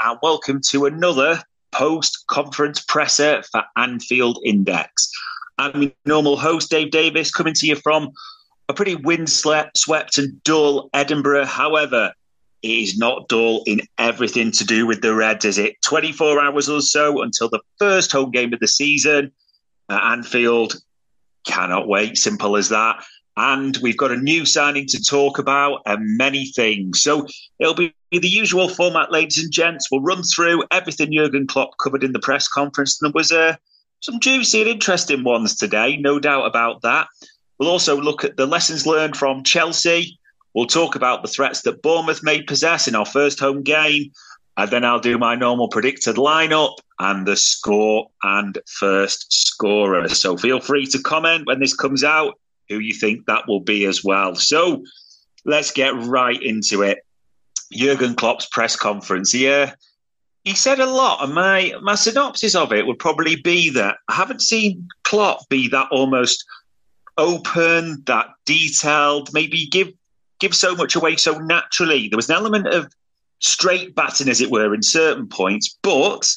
and 0.00 0.18
welcome 0.22 0.60
to 0.70 0.86
another 0.86 1.42
post 1.72 2.24
conference 2.26 2.82
presser 2.82 3.42
for 3.50 3.62
Anfield 3.76 4.38
Index. 4.44 5.10
I'm 5.58 5.82
your 5.82 5.92
normal 6.04 6.36
host, 6.36 6.70
Dave 6.70 6.90
Davis, 6.90 7.30
coming 7.30 7.54
to 7.54 7.66
you 7.66 7.76
from 7.76 8.10
a 8.68 8.74
pretty 8.74 8.94
windswept 8.94 10.18
and 10.18 10.42
dull 10.44 10.88
Edinburgh. 10.92 11.46
However, 11.46 12.12
it 12.62 12.70
is 12.70 12.96
not 12.96 13.28
dull 13.28 13.62
in 13.66 13.80
everything 13.98 14.52
to 14.52 14.64
do 14.64 14.86
with 14.86 15.02
the 15.02 15.14
Reds, 15.14 15.44
is 15.44 15.58
it? 15.58 15.76
24 15.82 16.40
hours 16.40 16.68
or 16.68 16.80
so 16.80 17.22
until 17.22 17.48
the 17.48 17.60
first 17.78 18.12
home 18.12 18.30
game 18.30 18.52
of 18.52 18.60
the 18.60 18.68
season 18.68 19.32
at 19.90 20.12
Anfield. 20.12 20.74
Cannot 21.46 21.88
wait. 21.88 22.16
Simple 22.16 22.56
as 22.56 22.68
that. 22.68 23.04
And 23.36 23.76
we've 23.78 23.96
got 23.96 24.12
a 24.12 24.16
new 24.16 24.44
signing 24.44 24.86
to 24.88 25.02
talk 25.02 25.38
about 25.38 25.80
and 25.86 26.18
many 26.18 26.46
things. 26.46 27.02
So 27.02 27.26
it'll 27.58 27.74
be 27.74 27.94
the 28.10 28.28
usual 28.28 28.68
format, 28.68 29.10
ladies 29.10 29.42
and 29.42 29.50
gents. 29.50 29.90
We'll 29.90 30.02
run 30.02 30.22
through 30.22 30.64
everything 30.70 31.12
Jurgen 31.12 31.46
Klopp 31.46 31.78
covered 31.78 32.04
in 32.04 32.12
the 32.12 32.18
press 32.18 32.46
conference. 32.46 32.98
There 32.98 33.10
was 33.14 33.32
uh, 33.32 33.56
some 34.00 34.20
juicy 34.20 34.60
and 34.60 34.70
interesting 34.70 35.24
ones 35.24 35.54
today, 35.54 35.96
no 35.96 36.18
doubt 36.18 36.46
about 36.46 36.82
that. 36.82 37.08
We'll 37.58 37.70
also 37.70 37.98
look 37.98 38.24
at 38.24 38.36
the 38.36 38.46
lessons 38.46 38.86
learned 38.86 39.16
from 39.16 39.44
Chelsea. 39.44 40.18
We'll 40.54 40.66
talk 40.66 40.94
about 40.94 41.22
the 41.22 41.28
threats 41.28 41.62
that 41.62 41.80
Bournemouth 41.80 42.22
may 42.22 42.42
possess 42.42 42.86
in 42.86 42.94
our 42.94 43.06
first 43.06 43.40
home 43.40 43.62
game. 43.62 44.10
And 44.58 44.70
then 44.70 44.84
I'll 44.84 45.00
do 45.00 45.16
my 45.16 45.34
normal 45.34 45.68
predicted 45.68 46.16
lineup 46.16 46.76
and 46.98 47.26
the 47.26 47.36
score 47.36 48.10
and 48.22 48.58
first 48.66 49.32
scorer. 49.32 50.08
So 50.08 50.36
feel 50.36 50.60
free 50.60 50.84
to 50.86 50.98
comment 51.00 51.46
when 51.46 51.60
this 51.60 51.74
comes 51.74 52.04
out 52.04 52.38
who 52.68 52.78
you 52.78 52.94
think 52.94 53.26
that 53.26 53.46
will 53.46 53.60
be 53.60 53.84
as 53.84 54.02
well. 54.04 54.34
So 54.34 54.84
let's 55.44 55.70
get 55.70 55.94
right 55.94 56.40
into 56.42 56.82
it. 56.82 56.98
Jurgen 57.72 58.14
Klopp's 58.14 58.46
press 58.46 58.76
conference. 58.76 59.34
Yeah, 59.34 59.74
he 60.44 60.54
said 60.54 60.80
a 60.80 60.86
lot, 60.86 61.22
and 61.22 61.34
my 61.34 61.74
my 61.82 61.94
synopsis 61.94 62.54
of 62.54 62.72
it 62.72 62.86
would 62.86 62.98
probably 62.98 63.36
be 63.36 63.70
that 63.70 63.96
I 64.08 64.14
haven't 64.14 64.42
seen 64.42 64.88
Klopp 65.04 65.48
be 65.48 65.68
that 65.68 65.88
almost 65.90 66.44
open, 67.18 68.02
that 68.06 68.26
detailed, 68.44 69.32
maybe 69.32 69.66
give 69.66 69.92
give 70.40 70.54
so 70.54 70.74
much 70.74 70.96
away 70.96 71.16
so 71.16 71.38
naturally. 71.38 72.08
There 72.08 72.16
was 72.16 72.28
an 72.28 72.36
element 72.36 72.66
of 72.66 72.92
straight 73.38 73.94
batting, 73.94 74.28
as 74.28 74.40
it 74.40 74.50
were, 74.50 74.74
in 74.74 74.82
certain 74.82 75.28
points, 75.28 75.78
but 75.82 76.28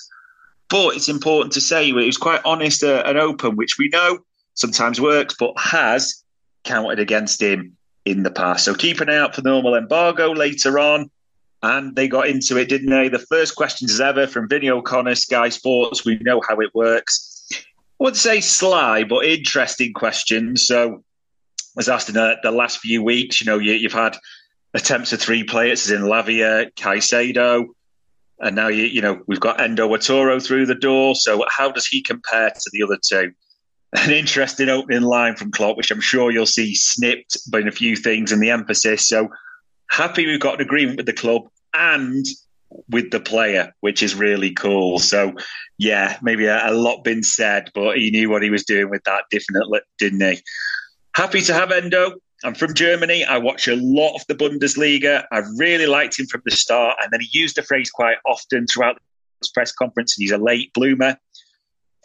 but 0.70 0.96
it's 0.96 1.10
important 1.10 1.54
to 1.54 1.62
say 1.62 1.86
he 1.86 1.94
was 1.94 2.18
quite 2.18 2.42
honest 2.46 2.84
uh, 2.84 3.04
and 3.06 3.18
open, 3.18 3.56
which 3.56 3.78
we 3.78 3.90
know 3.90 4.20
sometimes 4.56 5.00
works, 5.00 5.36
but 5.38 5.54
has 5.58 6.24
counted 6.64 7.00
against 7.00 7.42
him 7.42 7.78
in 8.06 8.24
the 8.24 8.32
past. 8.32 8.66
So 8.66 8.74
keep 8.74 9.00
an 9.02 9.10
eye 9.10 9.18
out 9.18 9.36
for 9.36 9.42
the 9.42 9.50
normal 9.50 9.76
embargo 9.76 10.32
later 10.32 10.80
on. 10.80 11.10
And 11.64 11.96
they 11.96 12.08
got 12.08 12.28
into 12.28 12.58
it, 12.58 12.70
didn't 12.70 12.90
they? 12.90 13.10
The 13.10 13.18
first 13.18 13.56
questions 13.56 13.92
as 13.92 14.02
ever 14.02 14.28
from 14.28 14.48
Vinny 14.48 14.70
O'Connor, 14.70 15.16
Sky 15.16 15.50
Sports. 15.50 16.06
We 16.06 16.18
know 16.22 16.42
how 16.48 16.60
it 16.60 16.76
works. 16.76 17.50
I 17.54 18.04
would 18.04 18.16
say 18.16 18.42
sly, 18.42 19.04
but 19.04 19.26
interesting 19.26 19.94
questions. 19.94 20.68
So, 20.68 21.04
as 21.78 21.90
asked 21.90 22.10
in 22.10 22.16
the, 22.16 22.36
the 22.44 22.52
last 22.52 22.80
few 22.80 23.02
weeks, 23.02 23.42
you 23.42 23.46
know, 23.46 23.58
you, 23.58 23.90
have 23.90 23.94
had 23.94 24.18
attempts 24.76 25.12
of 25.14 25.20
three 25.20 25.44
players, 25.44 25.90
in 25.90 26.02
Lavia, 26.02 26.72
Caicedo, 26.76 27.66
and 28.40 28.56
now 28.56 28.68
you, 28.68 28.84
you 28.84 29.02
know 29.02 29.24
we've 29.26 29.40
got 29.40 29.60
Endo 29.60 29.88
Wataru 29.88 30.46
through 30.46 30.68
the 30.68 30.76
door. 30.76 31.16
So, 31.16 31.46
how 31.50 31.72
does 31.72 31.88
he 31.88 32.02
compare 32.02 32.52
to 32.52 32.70
the 32.74 32.84
other 32.84 33.00
two? 33.02 33.32
An 33.94 34.12
interesting 34.12 34.70
opening 34.70 35.02
line 35.02 35.36
from 35.36 35.52
Klopp, 35.52 35.78
which 35.78 35.92
I'm 35.92 36.02
sure 36.02 36.32
you'll 36.32 36.46
see 36.46 36.76
snipped 36.76 37.38
by 37.52 37.60
a 37.60 37.72
few 37.72 37.96
things 37.96 38.32
and 38.32 38.42
the 38.42 38.50
emphasis. 38.50 39.08
So 39.08 39.30
happy 39.90 40.26
we've 40.26 40.40
got 40.40 40.56
an 40.56 40.62
agreement 40.62 40.98
with 40.98 41.06
the 41.06 41.14
club 41.14 41.44
and 41.74 42.26
with 42.90 43.12
the 43.12 43.20
player, 43.20 43.74
which 43.82 44.04
is 44.04 44.16
really 44.16 44.52
cool. 44.52 45.00
So 45.00 45.34
yeah, 45.78 46.18
maybe 46.22 46.46
a, 46.46 46.70
a 46.70 46.74
lot 46.74 47.04
been 47.04 47.24
said, 47.24 47.70
but 47.74 47.98
he 47.98 48.12
knew 48.12 48.30
what 48.30 48.44
he 48.44 48.50
was 48.50 48.64
doing 48.64 48.90
with 48.90 49.04
that, 49.04 49.26
definitely, 49.32 49.80
didn't 49.98 50.22
he? 50.22 50.42
Happy 51.16 51.42
to 51.42 51.54
have 51.54 51.72
Endo. 51.72 52.16
I'm 52.44 52.56
from 52.56 52.74
Germany. 52.74 53.24
I 53.24 53.38
watch 53.38 53.68
a 53.68 53.76
lot 53.78 54.16
of 54.16 54.28
the 54.28 54.36
Bundesliga. 54.36 55.26
I 55.32 55.42
really 55.58 55.88
liked 55.88 56.20
him 56.20 56.26
from 56.28 56.42
the 56.46 56.52
start, 56.52 56.98
and 57.02 57.12
then 57.12 57.22
he 57.22 57.30
used 57.32 57.56
the 57.56 57.64
phrase 57.64 57.90
quite 57.90 58.18
often 58.28 58.68
throughout 58.68 58.98
this 59.42 59.50
press 59.50 59.72
conference. 59.72 60.18
And 60.18 60.24
he's 60.24 60.32
a 60.32 60.38
late 60.38 60.74
bloomer 60.74 61.18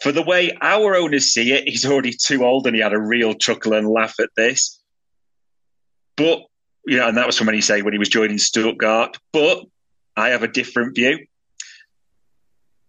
for 0.01 0.11
the 0.11 0.23
way 0.23 0.57
our 0.61 0.95
owners 0.95 1.31
see 1.31 1.53
it, 1.53 1.69
he's 1.69 1.85
already 1.85 2.11
too 2.11 2.43
old 2.43 2.65
and 2.65 2.75
he 2.75 2.81
had 2.81 2.93
a 2.93 2.99
real 2.99 3.35
chuckle 3.35 3.73
and 3.73 3.87
laugh 3.87 4.19
at 4.19 4.29
this. 4.35 4.79
But, 6.17 6.39
you 6.87 6.97
know, 6.97 7.07
and 7.07 7.17
that 7.17 7.27
was 7.27 7.37
from 7.37 7.45
when 7.47 7.55
he 7.55 7.61
said 7.61 7.83
when 7.83 7.93
he 7.93 7.99
was 7.99 8.09
joining 8.09 8.39
Stuttgart. 8.39 9.17
But 9.31 9.63
I 10.17 10.29
have 10.29 10.41
a 10.41 10.47
different 10.47 10.95
view. 10.95 11.19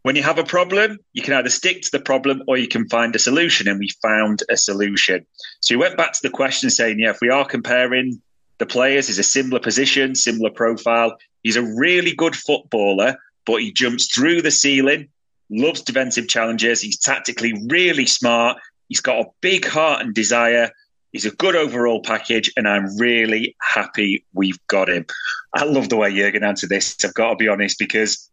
When 0.04 0.16
you 0.16 0.22
have 0.22 0.38
a 0.38 0.44
problem, 0.44 0.98
you 1.12 1.22
can 1.22 1.34
either 1.34 1.50
stick 1.50 1.82
to 1.82 1.90
the 1.92 2.00
problem 2.00 2.42
or 2.48 2.56
you 2.56 2.66
can 2.66 2.88
find 2.88 3.14
a 3.14 3.18
solution. 3.18 3.68
And 3.68 3.78
we 3.78 3.90
found 4.02 4.42
a 4.48 4.56
solution. 4.56 5.26
So 5.60 5.74
he 5.74 5.78
went 5.78 5.98
back 5.98 6.14
to 6.14 6.22
the 6.22 6.30
question 6.30 6.70
saying, 6.70 6.98
yeah, 6.98 7.10
if 7.10 7.20
we 7.20 7.28
are 7.28 7.44
comparing 7.44 8.22
the 8.56 8.66
players, 8.66 9.08
he's 9.08 9.18
a 9.18 9.22
similar 9.22 9.60
position, 9.60 10.14
similar 10.14 10.50
profile. 10.50 11.18
He's 11.42 11.56
a 11.56 11.74
really 11.76 12.14
good 12.14 12.34
footballer, 12.34 13.16
but 13.44 13.60
he 13.60 13.70
jumps 13.70 14.12
through 14.12 14.40
the 14.40 14.50
ceiling 14.50 15.08
loves 15.52 15.82
defensive 15.82 16.28
challenges. 16.28 16.80
He's 16.80 16.98
tactically 16.98 17.54
really 17.68 18.06
smart. 18.06 18.58
He's 18.88 19.00
got 19.00 19.20
a 19.20 19.30
big 19.40 19.66
heart 19.66 20.02
and 20.02 20.14
desire. 20.14 20.70
He's 21.12 21.26
a 21.26 21.30
good 21.30 21.54
overall 21.54 22.00
package, 22.00 22.50
and 22.56 22.66
I'm 22.66 22.96
really 22.98 23.54
happy 23.60 24.24
we've 24.32 24.58
got 24.66 24.88
him. 24.88 25.06
I 25.54 25.64
love 25.64 25.90
the 25.90 25.96
way 25.96 26.14
Jurgen 26.14 26.42
answered 26.42 26.70
this. 26.70 26.96
I've 27.04 27.14
got 27.14 27.30
to 27.30 27.36
be 27.36 27.48
honest 27.48 27.78
because 27.78 28.30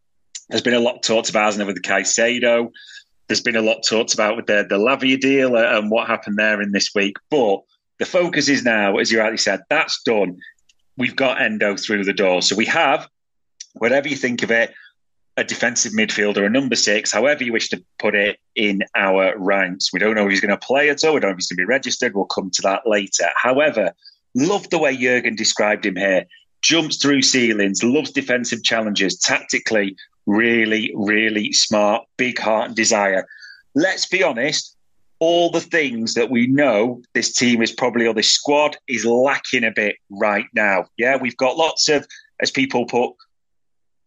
there's 0.50 0.62
been 0.62 0.74
a 0.74 0.80
lot 0.80 1.04
talked 1.04 1.30
about, 1.30 1.57
with 1.57 1.75
the 1.75 1.81
Caicedo. 1.81 2.71
There's 3.27 3.42
been 3.42 3.57
a 3.57 3.62
lot 3.62 3.83
talked 3.88 4.13
about 4.13 4.38
with 4.38 4.48
the 4.48 4.65
the 4.68 4.77
Lavia 4.77 5.19
deal 5.19 5.56
and 5.56 5.92
what 5.92 6.07
happened 6.07 6.38
there 6.38 6.62
in 6.62 6.72
this 6.72 6.92
week. 6.95 7.18
But 7.30 7.60
the 8.00 8.06
focus 8.06 8.48
is 8.48 8.63
now, 8.63 8.98
as 8.98 9.12
you 9.12 9.19
rightly 9.19 9.38
said, 9.38 9.62
that's 9.69 10.01
done. 10.04 10.38
We've 10.98 11.15
got 11.15 11.42
Endo 11.42 11.75
through 11.75 12.06
the 12.06 12.13
door, 12.13 12.42
so 12.42 12.56
we 12.56 12.65
have 12.65 13.07
whatever 13.74 14.07
you 14.07 14.15
think 14.15 14.42
of 14.44 14.51
it, 14.51 14.74
a 15.39 15.44
defensive 15.44 15.94
midfielder, 15.94 16.45
a 16.45 16.50
number 16.50 16.75
six, 16.75 17.12
however 17.12 17.44
you 17.44 17.53
wish 17.53 17.69
to 17.69 17.83
put 17.97 18.13
it, 18.13 18.39
in 18.56 18.81
our 18.95 19.33
ranks. 19.38 19.94
We 19.94 20.00
don't 20.00 20.15
know 20.15 20.25
if 20.25 20.30
he's 20.30 20.41
going 20.41 20.50
to 20.51 20.57
play 20.57 20.89
at 20.89 21.03
all. 21.03 21.13
We 21.13 21.21
don't 21.21 21.30
know 21.30 21.33
if 21.33 21.38
he's 21.38 21.47
going 21.47 21.57
to 21.57 21.65
be 21.65 21.65
registered. 21.65 22.13
We'll 22.13 22.25
come 22.25 22.50
to 22.51 22.62
that 22.63 22.81
later. 22.86 23.30
However, 23.36 23.94
love 24.36 24.69
the 24.69 24.77
way 24.77 24.97
Jurgen 24.97 25.36
described 25.36 25.86
him 25.86 25.95
here. 25.95 26.25
Jumps 26.62 26.97
through 26.97 27.21
ceilings, 27.21 27.83
loves 27.83 28.12
defensive 28.12 28.63
challenges, 28.63 29.18
tactically, 29.18 29.95
really, 30.25 30.91
really 30.94 31.53
smart, 31.53 32.03
big 32.18 32.38
heart 32.38 32.68
and 32.68 32.75
desire. 32.75 33.25
Let's 33.75 34.06
be 34.06 34.21
honest, 34.21 34.75
all 35.19 35.51
the 35.51 35.62
things 35.62 36.15
that 36.15 36.30
we 36.30 36.47
know 36.47 37.01
this 37.13 37.31
team 37.31 37.62
is 37.62 37.71
probably, 37.71 38.07
or 38.07 38.13
this 38.13 38.31
squad 38.31 38.77
is 38.88 39.06
lacking 39.06 39.63
a 39.63 39.71
bit 39.71 39.95
right 40.09 40.47
now. 40.53 40.86
Yeah, 40.97 41.15
we've 41.15 41.38
got 41.38 41.57
lots 41.57 41.88
of, 41.88 42.06
as 42.41 42.51
people 42.51 42.86
put, 42.86 43.13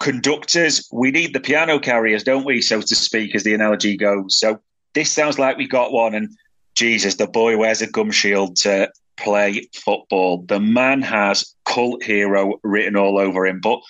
conductors. 0.02 0.88
We 0.92 1.12
need 1.12 1.32
the 1.32 1.40
piano 1.40 1.78
carriers, 1.78 2.24
don't 2.24 2.44
we, 2.44 2.60
so 2.60 2.80
to 2.80 2.94
speak, 2.94 3.34
as 3.34 3.44
the 3.44 3.54
analogy 3.54 3.96
goes. 3.96 4.36
So 4.36 4.60
this 4.94 5.10
sounds 5.10 5.38
like 5.38 5.56
we 5.56 5.66
got 5.66 5.92
one. 5.92 6.14
And 6.14 6.28
Jesus, 6.74 7.14
the 7.14 7.28
boy 7.28 7.56
wears 7.56 7.80
a 7.82 7.86
gum 7.86 8.10
shield 8.10 8.56
to 8.56 8.90
play 9.16 9.68
football. 9.72 10.42
The 10.42 10.58
man 10.58 11.02
has 11.02 11.54
cult 11.64 12.02
hero 12.02 12.58
written 12.64 12.96
all 12.96 13.16
over 13.16 13.46
him. 13.46 13.60
But 13.60 13.80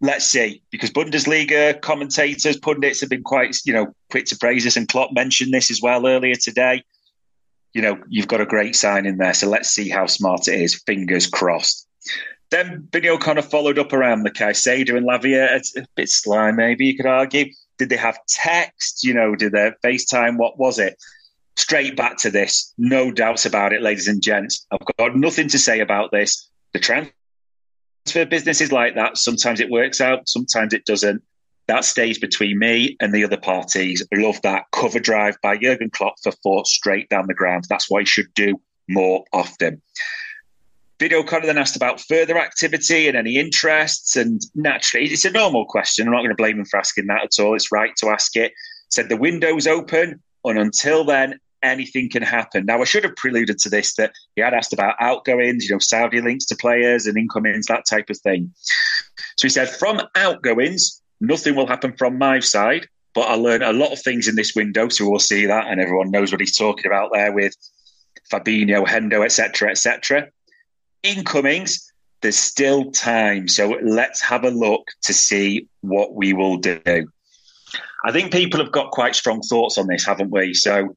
let's 0.00 0.26
see, 0.26 0.62
because 0.70 0.90
Bundesliga 0.90 1.80
commentators, 1.80 2.56
pundits 2.56 3.00
have 3.00 3.10
been 3.10 3.22
quite, 3.22 3.56
you 3.64 3.72
know, 3.72 3.94
quick 4.10 4.26
to 4.26 4.36
praise 4.36 4.64
this, 4.64 4.76
and 4.76 4.88
Klopp 4.88 5.12
mentioned 5.12 5.54
this 5.54 5.70
as 5.70 5.80
well 5.80 6.08
earlier 6.08 6.34
today. 6.34 6.82
You 7.72 7.82
know, 7.82 7.98
you've 8.08 8.28
got 8.28 8.40
a 8.40 8.46
great 8.46 8.74
sign 8.74 9.06
in 9.06 9.18
there, 9.18 9.34
so 9.34 9.48
let's 9.48 9.68
see 9.68 9.88
how 9.88 10.06
smart 10.06 10.48
it 10.48 10.60
is. 10.60 10.82
Fingers 10.86 11.28
crossed. 11.28 11.86
Then 12.50 12.88
Vinny 12.92 13.08
O'Connor 13.08 13.42
followed 13.42 13.78
up 13.78 13.92
around 13.92 14.22
the 14.22 14.30
Caicedo 14.30 14.96
and 14.96 15.06
Lavia. 15.06 15.56
It's 15.56 15.76
a 15.76 15.86
bit 15.96 16.08
sly, 16.08 16.52
maybe 16.52 16.86
you 16.86 16.96
could 16.96 17.06
argue. 17.06 17.46
Did 17.78 17.88
they 17.88 17.96
have 17.96 18.18
text? 18.28 19.02
You 19.02 19.14
know, 19.14 19.34
did 19.34 19.52
they 19.52 19.72
FaceTime? 19.84 20.36
What 20.36 20.58
was 20.58 20.78
it? 20.78 20.96
Straight 21.56 21.96
back 21.96 22.18
to 22.18 22.30
this. 22.30 22.72
No 22.78 23.10
doubts 23.10 23.46
about 23.46 23.72
it, 23.72 23.82
ladies 23.82 24.08
and 24.08 24.22
gents. 24.22 24.66
I've 24.70 24.86
got 24.98 25.16
nothing 25.16 25.48
to 25.48 25.58
say 25.58 25.80
about 25.80 26.12
this. 26.12 26.48
The 26.72 26.80
transfer 26.80 28.26
business 28.26 28.60
is 28.60 28.72
like 28.72 28.94
that. 28.96 29.16
Sometimes 29.16 29.60
it 29.60 29.70
works 29.70 30.00
out, 30.00 30.28
sometimes 30.28 30.74
it 30.74 30.84
doesn't. 30.84 31.22
That 31.66 31.84
stays 31.84 32.18
between 32.18 32.58
me 32.58 32.96
and 33.00 33.14
the 33.14 33.24
other 33.24 33.38
parties. 33.38 34.06
I 34.12 34.18
love 34.18 34.40
that 34.42 34.64
cover 34.70 35.00
drive 35.00 35.36
by 35.42 35.56
Jurgen 35.56 35.90
Klopp 35.90 36.16
for 36.22 36.32
four 36.42 36.66
straight 36.66 37.08
down 37.08 37.26
the 37.26 37.34
ground. 37.34 37.64
That's 37.68 37.90
what 37.90 38.02
he 38.02 38.06
should 38.06 38.32
do 38.34 38.60
more 38.88 39.24
often. 39.32 39.80
Vinny 41.04 41.16
O'Connor 41.16 41.44
then 41.44 41.58
asked 41.58 41.76
about 41.76 42.00
further 42.00 42.38
activity 42.38 43.08
and 43.08 43.14
any 43.14 43.36
interests. 43.36 44.16
And 44.16 44.40
naturally, 44.54 45.04
it's 45.04 45.26
a 45.26 45.30
normal 45.30 45.66
question. 45.66 46.06
I'm 46.06 46.14
not 46.14 46.20
going 46.20 46.30
to 46.30 46.34
blame 46.34 46.58
him 46.58 46.64
for 46.64 46.78
asking 46.78 47.08
that 47.08 47.24
at 47.24 47.44
all. 47.44 47.54
It's 47.54 47.70
right 47.70 47.94
to 47.96 48.08
ask 48.08 48.34
it. 48.36 48.54
Said 48.88 49.10
the 49.10 49.18
window's 49.18 49.66
open, 49.66 50.22
and 50.46 50.58
until 50.58 51.04
then, 51.04 51.38
anything 51.62 52.08
can 52.08 52.22
happen. 52.22 52.64
Now, 52.64 52.80
I 52.80 52.84
should 52.84 53.04
have 53.04 53.16
preluded 53.16 53.58
to 53.58 53.68
this 53.68 53.96
that 53.96 54.14
he 54.34 54.40
had 54.40 54.54
asked 54.54 54.72
about 54.72 54.94
outgoings, 54.98 55.64
you 55.64 55.74
know, 55.74 55.78
Saudi 55.78 56.22
links 56.22 56.46
to 56.46 56.56
players 56.56 57.04
and 57.04 57.18
incomings, 57.18 57.66
that 57.66 57.84
type 57.84 58.08
of 58.08 58.16
thing. 58.20 58.50
So 59.36 59.46
he 59.46 59.50
said, 59.50 59.68
from 59.68 60.00
outgoings, 60.16 61.02
nothing 61.20 61.54
will 61.54 61.66
happen 61.66 61.92
from 61.98 62.16
my 62.16 62.40
side, 62.40 62.88
but 63.14 63.28
I 63.28 63.34
learned 63.34 63.62
a 63.62 63.74
lot 63.74 63.92
of 63.92 64.00
things 64.00 64.26
in 64.26 64.36
this 64.36 64.54
window, 64.56 64.88
so 64.88 65.10
we'll 65.10 65.18
see 65.18 65.44
that, 65.44 65.66
and 65.66 65.82
everyone 65.82 66.10
knows 66.10 66.32
what 66.32 66.40
he's 66.40 66.56
talking 66.56 66.86
about 66.86 67.10
there 67.12 67.30
with 67.30 67.54
Fabinho, 68.32 68.86
Hendo, 68.86 69.22
etc., 69.22 69.70
etc. 69.70 70.28
Incomings, 71.04 71.92
there's 72.22 72.38
still 72.38 72.90
time, 72.90 73.46
so 73.46 73.78
let's 73.82 74.20
have 74.22 74.44
a 74.44 74.50
look 74.50 74.88
to 75.02 75.12
see 75.12 75.68
what 75.82 76.14
we 76.14 76.32
will 76.32 76.56
do. 76.56 76.80
I 78.04 78.10
think 78.10 78.32
people 78.32 78.60
have 78.60 78.72
got 78.72 78.90
quite 78.90 79.14
strong 79.14 79.42
thoughts 79.42 79.78
on 79.78 79.86
this, 79.86 80.04
haven't 80.04 80.30
we? 80.30 80.54
So 80.54 80.96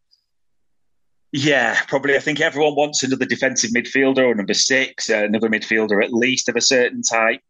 yeah, 1.32 1.80
probably. 1.88 2.16
I 2.16 2.20
think 2.20 2.40
everyone 2.40 2.76
wants 2.76 3.04
another 3.04 3.26
defensive 3.26 3.72
midfielder 3.72 4.26
or 4.26 4.34
number 4.34 4.54
six, 4.54 5.10
uh, 5.10 5.26
another 5.26 5.50
midfielder 5.50 6.04
at 6.04 6.14
least 6.14 6.48
of 6.48 6.56
a 6.56 6.62
certain 6.62 7.02
type. 7.02 7.42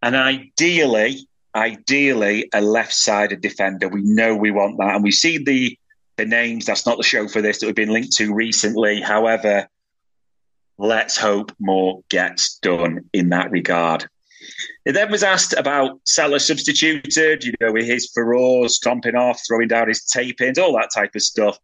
And 0.00 0.14
ideally, 0.14 1.26
ideally, 1.54 2.48
a 2.54 2.60
left-sided 2.60 3.40
defender. 3.40 3.88
We 3.88 4.02
know 4.02 4.36
we 4.36 4.52
want 4.52 4.78
that, 4.78 4.94
and 4.94 5.02
we 5.02 5.10
see 5.10 5.38
the 5.38 5.76
the 6.16 6.26
names. 6.26 6.66
That's 6.66 6.86
not 6.86 6.96
the 6.96 7.02
show 7.02 7.26
for 7.26 7.42
this 7.42 7.58
that 7.58 7.66
we've 7.66 7.74
been 7.74 7.92
linked 7.92 8.16
to 8.16 8.32
recently. 8.32 9.00
However, 9.00 9.68
let's 10.78 11.16
hope 11.16 11.52
more 11.58 12.02
gets 12.08 12.58
done 12.58 13.04
in 13.12 13.30
that 13.30 13.50
regard. 13.50 14.08
It 14.84 14.92
then 14.92 15.10
was 15.10 15.22
asked 15.22 15.52
about 15.54 16.00
Salah 16.04 16.40
substituted, 16.40 17.44
you 17.44 17.52
know, 17.60 17.72
with 17.72 17.84
his 17.84 18.10
furore, 18.14 18.68
stomping 18.68 19.16
off, 19.16 19.42
throwing 19.46 19.68
down 19.68 19.88
his 19.88 20.04
tape 20.04 20.40
ins, 20.40 20.58
all 20.58 20.72
that 20.74 20.90
type 20.94 21.14
of 21.14 21.22
stuff. 21.22 21.58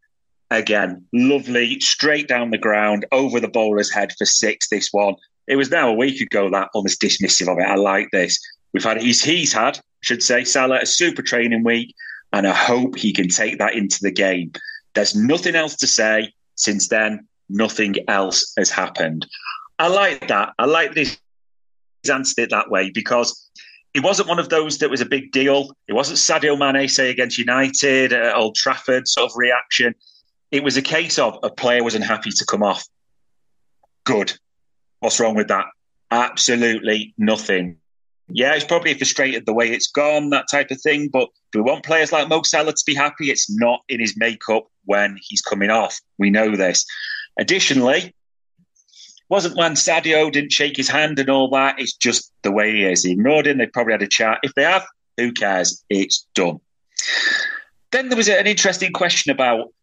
Again, 0.51 1.03
lovely, 1.13 1.79
straight 1.79 2.27
down 2.27 2.51
the 2.51 2.57
ground, 2.57 3.05
over 3.11 3.39
the 3.39 3.47
bowler's 3.47 3.91
head 3.91 4.13
for 4.17 4.25
six. 4.25 4.67
This 4.69 4.89
one. 4.91 5.15
It 5.47 5.55
was 5.55 5.71
now 5.71 5.89
a 5.89 5.93
week 5.93 6.21
ago 6.21 6.49
that 6.51 6.69
almost 6.73 7.01
dismissive 7.01 7.51
of 7.51 7.57
it. 7.59 7.67
I 7.67 7.75
like 7.75 8.09
this. 8.11 8.39
We've 8.73 8.83
had 8.83 9.01
he's 9.01 9.23
he's 9.23 9.53
had, 9.53 9.79
should 10.01 10.21
say, 10.21 10.43
Salah 10.43 10.81
a 10.81 10.85
super 10.85 11.21
training 11.21 11.63
week, 11.63 11.95
and 12.33 12.45
I 12.45 12.53
hope 12.53 12.97
he 12.97 13.13
can 13.13 13.29
take 13.29 13.57
that 13.59 13.75
into 13.75 13.99
the 14.01 14.11
game. 14.11 14.51
There's 14.93 15.15
nothing 15.15 15.55
else 15.55 15.75
to 15.77 15.87
say. 15.87 16.33
Since 16.55 16.87
then, 16.87 17.27
nothing 17.49 17.95
else 18.07 18.53
has 18.57 18.69
happened. 18.69 19.25
I 19.79 19.87
like 19.87 20.27
that. 20.27 20.53
I 20.57 20.65
like 20.65 20.93
this. 20.93 21.17
He's 22.03 22.09
answered 22.11 22.43
it 22.43 22.49
that 22.51 22.69
way 22.69 22.91
because 22.91 23.49
it 23.93 24.03
wasn't 24.03 24.27
one 24.27 24.39
of 24.39 24.49
those 24.49 24.77
that 24.79 24.89
was 24.89 25.01
a 25.01 25.05
big 25.05 25.31
deal. 25.31 25.75
It 25.87 25.93
wasn't 25.93 26.19
Sadio 26.19 26.57
Mane, 26.57 26.87
say, 26.87 27.09
against 27.09 27.37
United 27.37 28.13
at 28.13 28.35
Old 28.35 28.55
Trafford 28.55 29.07
sort 29.07 29.31
of 29.31 29.37
reaction. 29.37 29.95
It 30.51 30.63
was 30.63 30.77
a 30.77 30.81
case 30.81 31.17
of 31.17 31.39
a 31.43 31.49
player 31.49 31.83
was 31.83 31.95
unhappy 31.95 32.31
to 32.31 32.45
come 32.45 32.61
off. 32.61 32.85
Good. 34.03 34.33
What's 34.99 35.19
wrong 35.19 35.35
with 35.35 35.47
that? 35.47 35.65
Absolutely 36.11 37.13
nothing. 37.17 37.77
Yeah, 38.27 38.53
he's 38.53 38.63
probably 38.63 38.93
frustrated 38.95 39.45
the 39.45 39.53
way 39.53 39.69
it's 39.69 39.87
gone, 39.87 40.29
that 40.31 40.45
type 40.49 40.71
of 40.71 40.81
thing. 40.81 41.09
But 41.11 41.29
do 41.51 41.63
we 41.63 41.69
want 41.69 41.85
players 41.85 42.11
like 42.11 42.27
Mo 42.27 42.41
Salah 42.41 42.73
to 42.73 42.83
be 42.85 42.95
happy? 42.95 43.29
It's 43.31 43.49
not 43.49 43.81
in 43.87 43.99
his 43.99 44.17
makeup 44.17 44.67
when 44.85 45.17
he's 45.21 45.41
coming 45.41 45.69
off. 45.69 45.99
We 46.17 46.29
know 46.29 46.55
this. 46.55 46.85
Additionally, 47.37 48.13
wasn't 49.29 49.57
when 49.57 49.73
Sadio 49.73 50.31
didn't 50.31 50.51
shake 50.51 50.77
his 50.77 50.87
hand 50.87 51.19
and 51.19 51.29
all 51.29 51.49
that. 51.49 51.79
It's 51.79 51.93
just 51.93 52.31
the 52.43 52.51
way 52.51 52.71
he 52.71 52.83
is. 52.83 53.03
He 53.03 53.11
ignored 53.11 53.47
him. 53.47 53.57
They 53.57 53.65
probably 53.65 53.93
had 53.93 54.03
a 54.03 54.07
chat. 54.07 54.39
If 54.43 54.53
they 54.53 54.63
have, 54.63 54.85
who 55.17 55.31
cares? 55.31 55.83
It's 55.89 56.27
done. 56.35 56.59
Then 57.91 58.09
there 58.09 58.17
was 58.17 58.29
an 58.29 58.45
interesting 58.45 58.91
question 58.91 59.31
about 59.31 59.73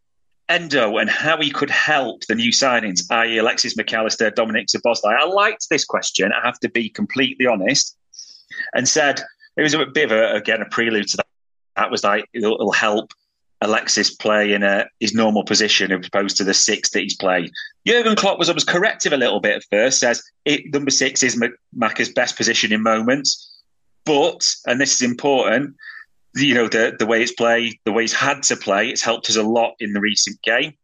Endo 0.49 0.99
and 0.99 1.09
how 1.09 1.41
he 1.41 1.51
could 1.51 1.71
help 1.71 2.27
the 2.27 2.35
new 2.35 2.51
signings, 2.51 3.03
i.e., 3.11 3.39
Alexis 3.39 3.75
McAllister, 3.75 4.35
Dominic 4.35 4.69
Szoboszlai. 4.69 5.17
I 5.19 5.25
liked 5.25 5.69
this 5.71 5.85
question. 5.85 6.31
I 6.33 6.45
have 6.45 6.59
to 6.61 6.69
be 6.69 6.89
completely 6.89 7.47
honest, 7.47 7.97
and 8.75 8.89
said 8.89 9.23
it 9.57 9.63
was 9.63 9.75
a 9.75 9.87
bit 9.87 10.11
of 10.11 10.13
a, 10.13 10.35
again 10.35 10.61
a 10.61 10.67
prelude 10.67 11.09
to 11.09 11.17
that. 11.19 11.27
That 11.77 11.91
was 11.91 12.05
like 12.05 12.27
it'll, 12.35 12.55
it'll 12.55 12.73
help 12.73 13.13
Alexis 13.63 14.15
play 14.15 14.53
in 14.53 14.63
a, 14.63 14.87
his 15.01 15.15
normal 15.15 15.45
position 15.45 15.91
as 15.91 16.07
opposed 16.07 16.37
to 16.37 16.45
the 16.45 16.53
six 16.55 16.91
that 16.91 17.01
he's 17.01 17.17
played. 17.17 17.51
Jurgen 17.87 18.17
Klopp 18.17 18.39
was 18.39 18.49
almost 18.49 18.69
corrective 18.69 19.13
a 19.13 19.17
little 19.17 19.41
bit 19.41 19.57
at 19.57 19.65
first. 19.71 20.01
Says 20.01 20.23
it, 20.45 20.73
number 20.73 20.91
six 20.91 21.23
is 21.23 21.41
Macca's 21.77 22.13
best 22.13 22.37
position 22.37 22.73
in 22.73 22.83
moments, 22.83 23.51
but 24.05 24.47
and 24.67 24.81
this 24.81 24.95
is 24.95 25.03
important 25.03 25.75
you 26.35 26.55
know, 26.55 26.69
the, 26.69 26.95
the 26.99 27.07
way 27.07 27.23
it's 27.23 27.33
played, 27.33 27.79
the 27.85 27.93
way 27.93 28.03
he's 28.03 28.15
had 28.15 28.43
to 28.45 28.57
play, 28.57 28.89
it's 28.89 29.03
helped 29.03 29.29
us 29.29 29.37
a 29.37 29.43
lot 29.43 29.75
in 29.81 29.93
the 29.93 30.01
recent 30.01 30.41
game. 30.43 30.75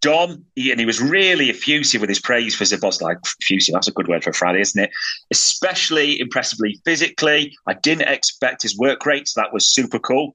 Dom, 0.00 0.44
he, 0.56 0.72
and 0.72 0.80
he 0.80 0.86
was 0.86 1.00
really 1.00 1.48
effusive 1.48 2.00
with 2.00 2.10
his 2.10 2.18
praise 2.18 2.56
for 2.56 2.64
Szoboszlai. 2.64 3.16
Effusive, 3.40 3.72
that's 3.72 3.86
a 3.86 3.92
good 3.92 4.08
word 4.08 4.24
for 4.24 4.32
Friday, 4.32 4.60
isn't 4.60 4.82
it? 4.82 4.90
Especially 5.30 6.18
impressively 6.18 6.80
physically. 6.84 7.56
I 7.68 7.74
didn't 7.74 8.08
expect 8.08 8.62
his 8.62 8.76
work 8.76 9.06
rate, 9.06 9.28
so 9.28 9.40
that 9.40 9.52
was 9.52 9.68
super 9.68 10.00
cool. 10.00 10.34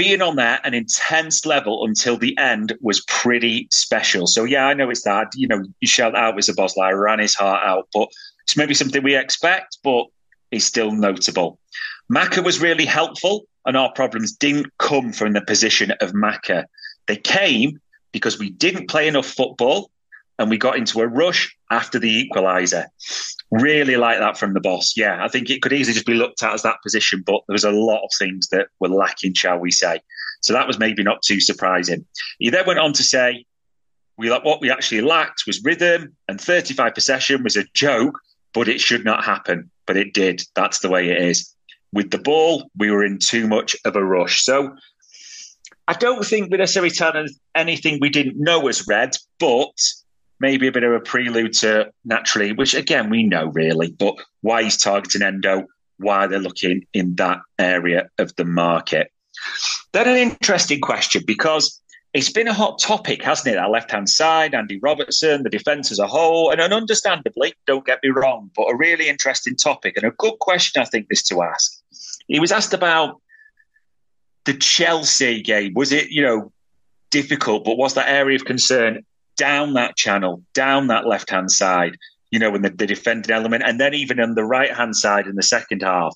Being 0.00 0.22
on 0.22 0.36
there 0.36 0.58
an 0.64 0.72
intense 0.72 1.44
level 1.44 1.84
until 1.84 2.16
the 2.16 2.34
end 2.38 2.72
was 2.80 3.02
pretty 3.02 3.68
special. 3.70 4.26
So, 4.26 4.44
yeah, 4.44 4.66
I 4.66 4.72
know 4.72 4.88
it's 4.88 5.04
that. 5.04 5.26
You 5.34 5.46
know, 5.46 5.62
you 5.80 5.86
shout 5.86 6.16
out 6.16 6.34
with 6.34 6.46
Szoboszlai, 6.46 6.98
ran 6.98 7.18
his 7.18 7.34
heart 7.34 7.62
out, 7.62 7.86
but 7.92 8.08
it's 8.44 8.56
maybe 8.56 8.72
something 8.72 9.02
we 9.02 9.14
expect, 9.14 9.76
but 9.84 10.06
he's 10.50 10.64
still 10.64 10.90
notable. 10.90 11.58
Macca 12.10 12.42
was 12.42 12.62
really 12.62 12.86
helpful 12.86 13.44
and 13.66 13.76
our 13.76 13.92
problems 13.92 14.32
didn't 14.32 14.68
come 14.78 15.12
from 15.12 15.34
the 15.34 15.42
position 15.42 15.90
of 16.00 16.12
Macca. 16.12 16.64
They 17.06 17.16
came 17.16 17.78
because 18.10 18.38
we 18.38 18.48
didn't 18.48 18.88
play 18.88 19.06
enough 19.06 19.26
football 19.26 19.90
and 20.38 20.48
we 20.48 20.56
got 20.56 20.78
into 20.78 21.02
a 21.02 21.06
rush 21.06 21.54
after 21.70 21.98
the 21.98 22.28
equaliser. 22.28 22.86
Really 23.50 23.96
like 23.96 24.18
that 24.18 24.38
from 24.38 24.54
the 24.54 24.60
boss. 24.60 24.94
Yeah, 24.96 25.24
I 25.24 25.28
think 25.28 25.50
it 25.50 25.62
could 25.62 25.72
easily 25.72 25.94
just 25.94 26.06
be 26.06 26.14
looked 26.14 26.42
at 26.42 26.54
as 26.54 26.62
that 26.62 26.82
position, 26.82 27.22
but 27.24 27.42
there 27.46 27.54
was 27.54 27.64
a 27.64 27.70
lot 27.70 28.02
of 28.02 28.10
things 28.18 28.48
that 28.48 28.68
were 28.80 28.88
lacking, 28.88 29.34
shall 29.34 29.58
we 29.58 29.70
say. 29.70 30.00
So 30.42 30.52
that 30.52 30.66
was 30.66 30.78
maybe 30.78 31.02
not 31.02 31.22
too 31.22 31.40
surprising. 31.40 32.06
He 32.38 32.50
then 32.50 32.66
went 32.66 32.78
on 32.78 32.92
to 32.94 33.02
say, 33.02 33.44
we 34.16 34.30
what 34.30 34.60
we 34.60 34.70
actually 34.70 35.00
lacked 35.00 35.44
was 35.46 35.62
rhythm, 35.64 36.14
and 36.28 36.40
35 36.40 36.94
possession 36.94 37.42
was 37.42 37.56
a 37.56 37.64
joke, 37.74 38.18
but 38.52 38.68
it 38.68 38.80
should 38.80 39.04
not 39.04 39.24
happen. 39.24 39.70
But 39.86 39.96
it 39.96 40.12
did. 40.14 40.42
That's 40.54 40.80
the 40.80 40.90
way 40.90 41.08
it 41.08 41.22
is 41.22 41.54
with 41.92 42.10
the 42.10 42.18
ball, 42.18 42.70
we 42.76 42.90
were 42.90 43.04
in 43.04 43.18
too 43.18 43.48
much 43.48 43.76
of 43.84 43.96
a 43.96 44.04
rush. 44.04 44.42
So 44.42 44.76
I 45.88 45.94
don't 45.94 46.24
think 46.24 46.50
we 46.50 46.58
necessarily 46.58 46.90
turned 46.90 47.30
anything 47.54 47.98
we 48.00 48.10
didn't 48.10 48.38
know 48.38 48.68
as 48.68 48.86
red, 48.86 49.16
but 49.38 49.76
maybe 50.40 50.66
a 50.66 50.72
bit 50.72 50.82
of 50.82 50.92
a 50.92 51.00
prelude 51.00 51.52
to 51.52 51.92
naturally, 52.04 52.52
which 52.52 52.74
again 52.74 53.10
we 53.10 53.22
know 53.22 53.46
really, 53.46 53.90
but 53.92 54.16
why 54.40 54.62
he's 54.62 54.76
targeting 54.76 55.22
Endo, 55.22 55.66
why 55.98 56.26
they're 56.26 56.38
looking 56.38 56.86
in 56.92 57.14
that 57.16 57.40
area 57.58 58.08
of 58.18 58.34
the 58.36 58.44
market. 58.44 59.12
Then 59.92 60.08
an 60.08 60.16
interesting 60.16 60.80
question 60.80 61.22
because 61.26 61.80
it's 62.12 62.32
been 62.32 62.48
a 62.48 62.52
hot 62.52 62.80
topic, 62.80 63.22
hasn't 63.22 63.54
it? 63.54 63.56
That 63.56 63.70
left 63.70 63.92
hand 63.92 64.08
side, 64.08 64.54
Andy 64.54 64.80
Robertson, 64.82 65.44
the 65.44 65.50
defence 65.50 65.92
as 65.92 66.00
a 66.00 66.06
whole, 66.06 66.50
and 66.50 66.60
understandably, 66.60 67.54
don't 67.66 67.86
get 67.86 68.00
me 68.02 68.10
wrong, 68.10 68.50
but 68.56 68.64
a 68.64 68.76
really 68.76 69.08
interesting 69.08 69.54
topic 69.54 69.96
and 69.96 70.04
a 70.04 70.10
good 70.10 70.38
question, 70.40 70.82
I 70.82 70.86
think, 70.86 71.08
this 71.08 71.22
to 71.24 71.42
ask. 71.42 71.80
He 72.26 72.40
was 72.40 72.50
asked 72.50 72.74
about 72.74 73.20
the 74.44 74.54
Chelsea 74.54 75.42
game. 75.42 75.74
Was 75.74 75.92
it, 75.92 76.10
you 76.10 76.22
know, 76.22 76.52
difficult, 77.10 77.64
but 77.64 77.76
was 77.76 77.94
that 77.94 78.08
area 78.08 78.36
of 78.36 78.44
concern 78.44 79.04
down 79.40 79.72
that 79.72 79.96
channel, 79.96 80.42
down 80.52 80.88
that 80.88 81.06
left 81.06 81.30
hand 81.30 81.50
side, 81.50 81.96
you 82.30 82.38
know, 82.38 82.54
in 82.54 82.60
the, 82.60 82.68
the 82.68 82.86
defending 82.86 83.32
element, 83.32 83.62
and 83.64 83.80
then 83.80 83.94
even 83.94 84.20
on 84.20 84.34
the 84.34 84.44
right 84.44 84.70
hand 84.70 84.94
side 84.94 85.26
in 85.26 85.34
the 85.34 85.42
second 85.42 85.80
half? 85.80 86.14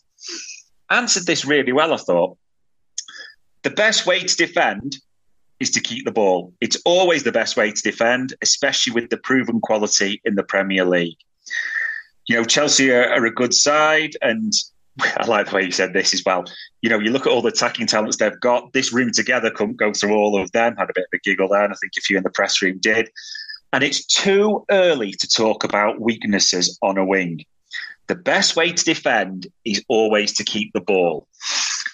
Answered 0.90 1.24
this 1.24 1.46
really 1.46 1.72
well, 1.72 1.94
I 1.94 1.96
thought. 1.96 2.36
The 3.62 3.70
best 3.70 4.06
way 4.06 4.20
to 4.20 4.36
defend 4.36 4.98
is 5.58 5.70
to 5.70 5.80
keep 5.80 6.04
the 6.04 6.12
ball. 6.12 6.52
It's 6.60 6.76
always 6.84 7.22
the 7.22 7.32
best 7.32 7.56
way 7.56 7.72
to 7.72 7.82
defend, 7.82 8.34
especially 8.42 8.92
with 8.92 9.08
the 9.08 9.16
proven 9.16 9.58
quality 9.58 10.20
in 10.26 10.34
the 10.34 10.44
Premier 10.44 10.84
League. 10.84 11.16
You 12.28 12.36
know, 12.36 12.44
Chelsea 12.44 12.92
are, 12.92 13.08
are 13.08 13.24
a 13.24 13.32
good 13.32 13.54
side, 13.54 14.18
and 14.20 14.52
I 15.16 15.26
like 15.26 15.48
the 15.48 15.56
way 15.56 15.64
you 15.64 15.72
said 15.72 15.92
this 15.92 16.14
as 16.14 16.22
well. 16.24 16.44
You 16.82 16.90
know, 16.90 16.98
you 16.98 17.10
look 17.10 17.26
at 17.26 17.32
all 17.32 17.42
the 17.42 17.48
attacking 17.48 17.86
talents 17.86 18.16
they've 18.16 18.38
got. 18.40 18.72
This 18.72 18.92
room 18.92 19.10
together 19.12 19.50
couldn't 19.50 19.76
go 19.76 19.92
through 19.92 20.14
all 20.14 20.40
of 20.40 20.52
them. 20.52 20.76
Had 20.76 20.90
a 20.90 20.94
bit 20.94 21.06
of 21.12 21.18
a 21.18 21.18
giggle 21.18 21.48
there, 21.48 21.64
and 21.64 21.72
I 21.72 21.76
think 21.76 21.92
a 21.98 22.00
few 22.00 22.16
in 22.16 22.22
the 22.22 22.30
press 22.30 22.62
room 22.62 22.78
did. 22.78 23.10
And 23.72 23.82
it's 23.82 24.04
too 24.04 24.64
early 24.70 25.12
to 25.12 25.28
talk 25.28 25.64
about 25.64 26.00
weaknesses 26.00 26.78
on 26.82 26.96
a 26.96 27.04
wing. 27.04 27.44
The 28.06 28.14
best 28.14 28.54
way 28.54 28.70
to 28.70 28.84
defend 28.84 29.48
is 29.64 29.82
always 29.88 30.32
to 30.34 30.44
keep 30.44 30.72
the 30.72 30.80
ball. 30.80 31.26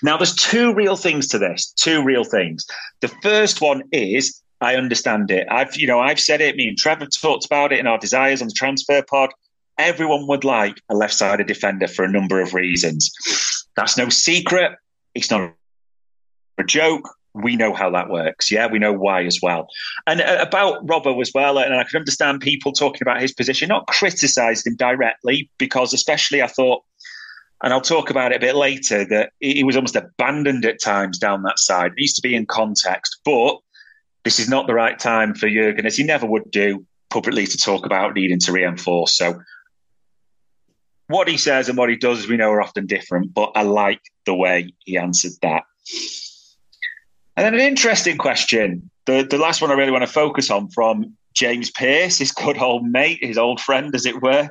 Now, 0.02 0.16
there's 0.16 0.34
two 0.34 0.74
real 0.74 0.96
things 0.96 1.28
to 1.28 1.38
this. 1.38 1.72
Two 1.76 2.02
real 2.02 2.24
things. 2.24 2.66
The 3.00 3.08
first 3.22 3.60
one 3.60 3.82
is 3.92 4.42
I 4.60 4.76
understand 4.76 5.30
it. 5.30 5.46
I've, 5.50 5.74
you 5.76 5.86
know, 5.86 6.00
I've 6.00 6.20
said 6.20 6.40
it. 6.40 6.56
Me 6.56 6.68
and 6.68 6.76
Trevor 6.76 7.06
talked 7.06 7.46
about 7.46 7.72
it 7.72 7.78
in 7.78 7.86
our 7.86 7.98
desires 7.98 8.42
on 8.42 8.48
the 8.48 8.54
transfer 8.54 9.02
pod. 9.02 9.30
Everyone 9.80 10.26
would 10.28 10.44
like 10.44 10.80
a 10.88 10.94
left-sided 10.94 11.46
defender 11.46 11.88
for 11.88 12.04
a 12.04 12.10
number 12.10 12.40
of 12.40 12.54
reasons. 12.54 13.10
That's 13.76 13.96
no 13.96 14.08
secret. 14.08 14.72
It's 15.14 15.30
not 15.30 15.54
a 16.58 16.64
joke. 16.64 17.08
We 17.32 17.56
know 17.56 17.72
how 17.72 17.90
that 17.90 18.10
works. 18.10 18.50
Yeah, 18.50 18.66
we 18.66 18.78
know 18.78 18.92
why 18.92 19.24
as 19.24 19.38
well. 19.42 19.68
And 20.06 20.20
uh, 20.20 20.38
about 20.40 20.86
Robbo 20.86 21.20
as 21.20 21.30
well, 21.34 21.58
and 21.58 21.74
I 21.74 21.84
can 21.84 21.98
understand 21.98 22.40
people 22.40 22.72
talking 22.72 23.02
about 23.02 23.20
his 23.20 23.32
position, 23.32 23.68
not 23.68 23.86
criticising 23.86 24.72
him 24.72 24.76
directly, 24.76 25.48
because 25.58 25.94
especially 25.94 26.42
I 26.42 26.48
thought 26.48 26.82
and 27.62 27.72
I'll 27.72 27.80
talk 27.80 28.10
about 28.10 28.32
it 28.32 28.36
a 28.36 28.40
bit 28.40 28.56
later, 28.56 29.04
that 29.06 29.32
he 29.38 29.64
was 29.64 29.76
almost 29.76 29.96
abandoned 29.96 30.64
at 30.64 30.80
times 30.82 31.18
down 31.18 31.42
that 31.42 31.58
side. 31.58 31.92
It 31.92 31.98
needs 31.98 32.14
to 32.14 32.22
be 32.22 32.34
in 32.34 32.46
context, 32.46 33.20
but 33.24 33.58
this 34.24 34.38
is 34.38 34.48
not 34.48 34.66
the 34.66 34.74
right 34.74 34.98
time 34.98 35.34
for 35.34 35.48
Jurgen, 35.48 35.86
as 35.86 35.96
he 35.96 36.04
never 36.04 36.26
would 36.26 36.50
do 36.50 36.86
publicly 37.10 37.46
to 37.46 37.58
talk 37.58 37.84
about 37.84 38.14
needing 38.14 38.38
to 38.40 38.52
reinforce. 38.52 39.16
So 39.16 39.40
what 41.10 41.28
he 41.28 41.36
says 41.36 41.68
and 41.68 41.76
what 41.76 41.90
he 41.90 41.96
does, 41.96 42.26
we 42.26 42.36
know, 42.36 42.50
are 42.50 42.62
often 42.62 42.86
different, 42.86 43.34
but 43.34 43.52
I 43.54 43.62
like 43.62 44.00
the 44.26 44.34
way 44.34 44.72
he 44.84 44.96
answered 44.96 45.32
that. 45.42 45.64
And 47.36 47.46
then 47.46 47.54
an 47.54 47.60
interesting 47.60 48.18
question, 48.18 48.90
the, 49.06 49.26
the 49.28 49.38
last 49.38 49.62
one 49.62 49.70
I 49.70 49.74
really 49.74 49.92
want 49.92 50.04
to 50.04 50.12
focus 50.12 50.50
on 50.50 50.68
from 50.70 51.16
James 51.34 51.70
Pearce, 51.70 52.18
his 52.18 52.32
good 52.32 52.58
old 52.58 52.84
mate, 52.86 53.18
his 53.22 53.38
old 53.38 53.60
friend, 53.60 53.94
as 53.94 54.06
it 54.06 54.22
were. 54.22 54.48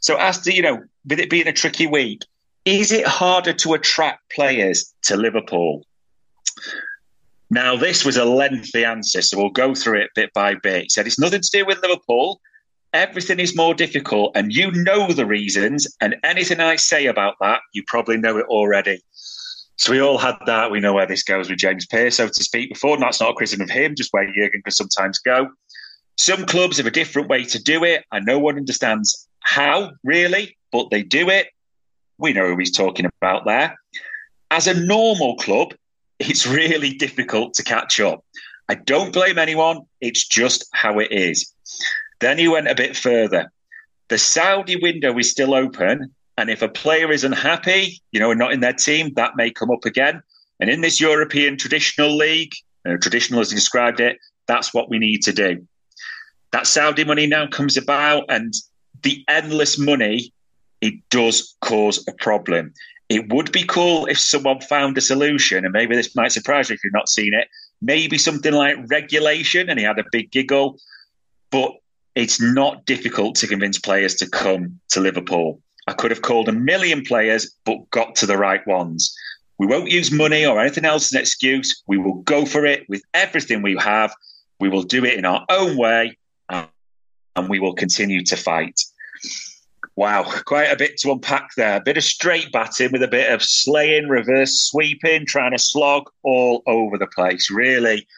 So, 0.00 0.16
as 0.16 0.40
to, 0.42 0.54
you 0.54 0.62
know, 0.62 0.82
with 1.06 1.18
it 1.18 1.30
being 1.30 1.48
a 1.48 1.52
tricky 1.52 1.86
week, 1.86 2.22
is 2.64 2.92
it 2.92 3.06
harder 3.06 3.52
to 3.54 3.74
attract 3.74 4.30
players 4.30 4.94
to 5.04 5.16
Liverpool? 5.16 5.84
Now, 7.50 7.76
this 7.76 8.04
was 8.04 8.16
a 8.16 8.24
lengthy 8.24 8.84
answer, 8.84 9.22
so 9.22 9.38
we'll 9.38 9.50
go 9.50 9.74
through 9.74 10.02
it 10.02 10.10
bit 10.14 10.32
by 10.34 10.54
bit. 10.54 10.82
He 10.82 10.88
said 10.90 11.06
it's 11.06 11.18
nothing 11.18 11.40
to 11.40 11.50
do 11.50 11.64
with 11.64 11.82
Liverpool. 11.82 12.40
Everything 12.92 13.38
is 13.38 13.54
more 13.54 13.74
difficult, 13.74 14.32
and 14.34 14.52
you 14.52 14.70
know 14.72 15.12
the 15.12 15.26
reasons. 15.26 15.86
And 16.00 16.16
anything 16.24 16.60
I 16.60 16.76
say 16.76 17.06
about 17.06 17.34
that, 17.40 17.60
you 17.74 17.82
probably 17.86 18.16
know 18.16 18.38
it 18.38 18.46
already. 18.46 19.00
So 19.76 19.92
we 19.92 20.00
all 20.00 20.18
had 20.18 20.36
that. 20.46 20.70
We 20.70 20.80
know 20.80 20.94
where 20.94 21.06
this 21.06 21.22
goes 21.22 21.48
with 21.48 21.58
James 21.58 21.86
Pearce, 21.86 22.16
so 22.16 22.28
to 22.28 22.44
speak, 22.44 22.70
before. 22.70 22.94
And 22.94 23.02
that's 23.02 23.20
not 23.20 23.30
a 23.30 23.34
criticism 23.34 23.62
of 23.62 23.70
him, 23.70 23.94
just 23.94 24.12
where 24.12 24.24
Jurgen 24.32 24.62
can 24.62 24.72
sometimes 24.72 25.18
go. 25.18 25.48
Some 26.16 26.46
clubs 26.46 26.78
have 26.78 26.86
a 26.86 26.90
different 26.90 27.28
way 27.28 27.44
to 27.44 27.62
do 27.62 27.84
it, 27.84 28.04
and 28.10 28.26
no 28.26 28.38
one 28.38 28.56
understands 28.56 29.28
how, 29.40 29.92
really, 30.02 30.56
but 30.72 30.90
they 30.90 31.02
do 31.02 31.30
it. 31.30 31.48
We 32.18 32.32
know 32.32 32.48
who 32.48 32.56
he's 32.56 32.76
talking 32.76 33.06
about 33.20 33.44
there. 33.44 33.76
As 34.50 34.66
a 34.66 34.74
normal 34.74 35.36
club, 35.36 35.74
it's 36.18 36.46
really 36.46 36.94
difficult 36.94 37.54
to 37.54 37.62
catch 37.62 38.00
up. 38.00 38.24
I 38.68 38.74
don't 38.74 39.12
blame 39.12 39.38
anyone. 39.38 39.82
It's 40.00 40.26
just 40.26 40.66
how 40.72 40.98
it 40.98 41.12
is. 41.12 41.54
Then 42.20 42.38
he 42.38 42.48
went 42.48 42.68
a 42.68 42.74
bit 42.74 42.96
further. 42.96 43.50
The 44.08 44.18
Saudi 44.18 44.76
window 44.76 45.16
is 45.18 45.30
still 45.30 45.54
open. 45.54 46.14
And 46.36 46.50
if 46.50 46.62
a 46.62 46.68
player 46.68 47.10
is 47.10 47.24
unhappy, 47.24 48.00
you 48.12 48.20
know, 48.20 48.30
and 48.30 48.38
not 48.38 48.52
in 48.52 48.60
their 48.60 48.72
team, 48.72 49.12
that 49.14 49.36
may 49.36 49.50
come 49.50 49.70
up 49.70 49.84
again. 49.84 50.22
And 50.60 50.70
in 50.70 50.80
this 50.80 51.00
European 51.00 51.56
traditional 51.56 52.16
league, 52.16 52.52
uh, 52.88 52.96
traditional 52.96 53.40
as 53.40 53.50
he 53.50 53.56
described 53.56 54.00
it, 54.00 54.18
that's 54.46 54.72
what 54.72 54.88
we 54.88 54.98
need 54.98 55.22
to 55.22 55.32
do. 55.32 55.66
That 56.52 56.66
Saudi 56.66 57.04
money 57.04 57.26
now 57.26 57.46
comes 57.48 57.76
about, 57.76 58.24
and 58.28 58.54
the 59.02 59.24
endless 59.28 59.78
money 59.78 60.32
it 60.80 60.94
does 61.10 61.56
cause 61.60 62.06
a 62.08 62.12
problem. 62.12 62.72
It 63.08 63.32
would 63.32 63.50
be 63.52 63.64
cool 63.64 64.06
if 64.06 64.18
someone 64.18 64.60
found 64.60 64.96
a 64.96 65.00
solution, 65.00 65.64
and 65.64 65.72
maybe 65.72 65.96
this 65.96 66.14
might 66.14 66.32
surprise 66.32 66.70
you 66.70 66.74
if 66.74 66.84
you've 66.84 66.92
not 66.92 67.08
seen 67.08 67.34
it. 67.34 67.48
Maybe 67.82 68.16
something 68.16 68.52
like 68.52 68.76
regulation, 68.88 69.68
and 69.68 69.78
he 69.78 69.84
had 69.84 69.98
a 69.98 70.04
big 70.12 70.30
giggle. 70.30 70.78
But 71.50 71.72
it's 72.18 72.40
not 72.40 72.84
difficult 72.84 73.36
to 73.36 73.46
convince 73.46 73.78
players 73.78 74.16
to 74.16 74.28
come 74.28 74.80
to 74.88 74.98
Liverpool. 74.98 75.60
I 75.86 75.92
could 75.92 76.10
have 76.10 76.22
called 76.22 76.48
a 76.48 76.52
million 76.52 77.04
players, 77.04 77.54
but 77.64 77.88
got 77.90 78.16
to 78.16 78.26
the 78.26 78.36
right 78.36 78.66
ones. 78.66 79.16
We 79.58 79.68
won't 79.68 79.92
use 79.92 80.10
money 80.10 80.44
or 80.44 80.60
anything 80.60 80.84
else 80.84 81.06
as 81.06 81.12
an 81.12 81.20
excuse. 81.20 81.80
We 81.86 81.96
will 81.96 82.16
go 82.22 82.44
for 82.44 82.66
it 82.66 82.88
with 82.88 83.02
everything 83.14 83.62
we 83.62 83.76
have. 83.76 84.12
We 84.58 84.68
will 84.68 84.82
do 84.82 85.04
it 85.04 85.14
in 85.14 85.24
our 85.24 85.46
own 85.48 85.76
way, 85.76 86.18
and 86.48 87.48
we 87.48 87.60
will 87.60 87.74
continue 87.74 88.24
to 88.24 88.36
fight. 88.36 88.80
Wow, 89.94 90.24
quite 90.44 90.72
a 90.72 90.76
bit 90.76 90.96
to 90.98 91.12
unpack 91.12 91.50
there. 91.56 91.76
A 91.76 91.80
bit 91.80 91.98
of 91.98 92.04
straight 92.04 92.50
batting 92.50 92.90
with 92.90 93.04
a 93.04 93.08
bit 93.08 93.32
of 93.32 93.44
slaying, 93.44 94.08
reverse 94.08 94.68
sweeping, 94.68 95.24
trying 95.24 95.52
to 95.52 95.58
slog 95.58 96.10
all 96.24 96.64
over 96.66 96.98
the 96.98 97.06
place. 97.06 97.48
Really, 97.48 98.08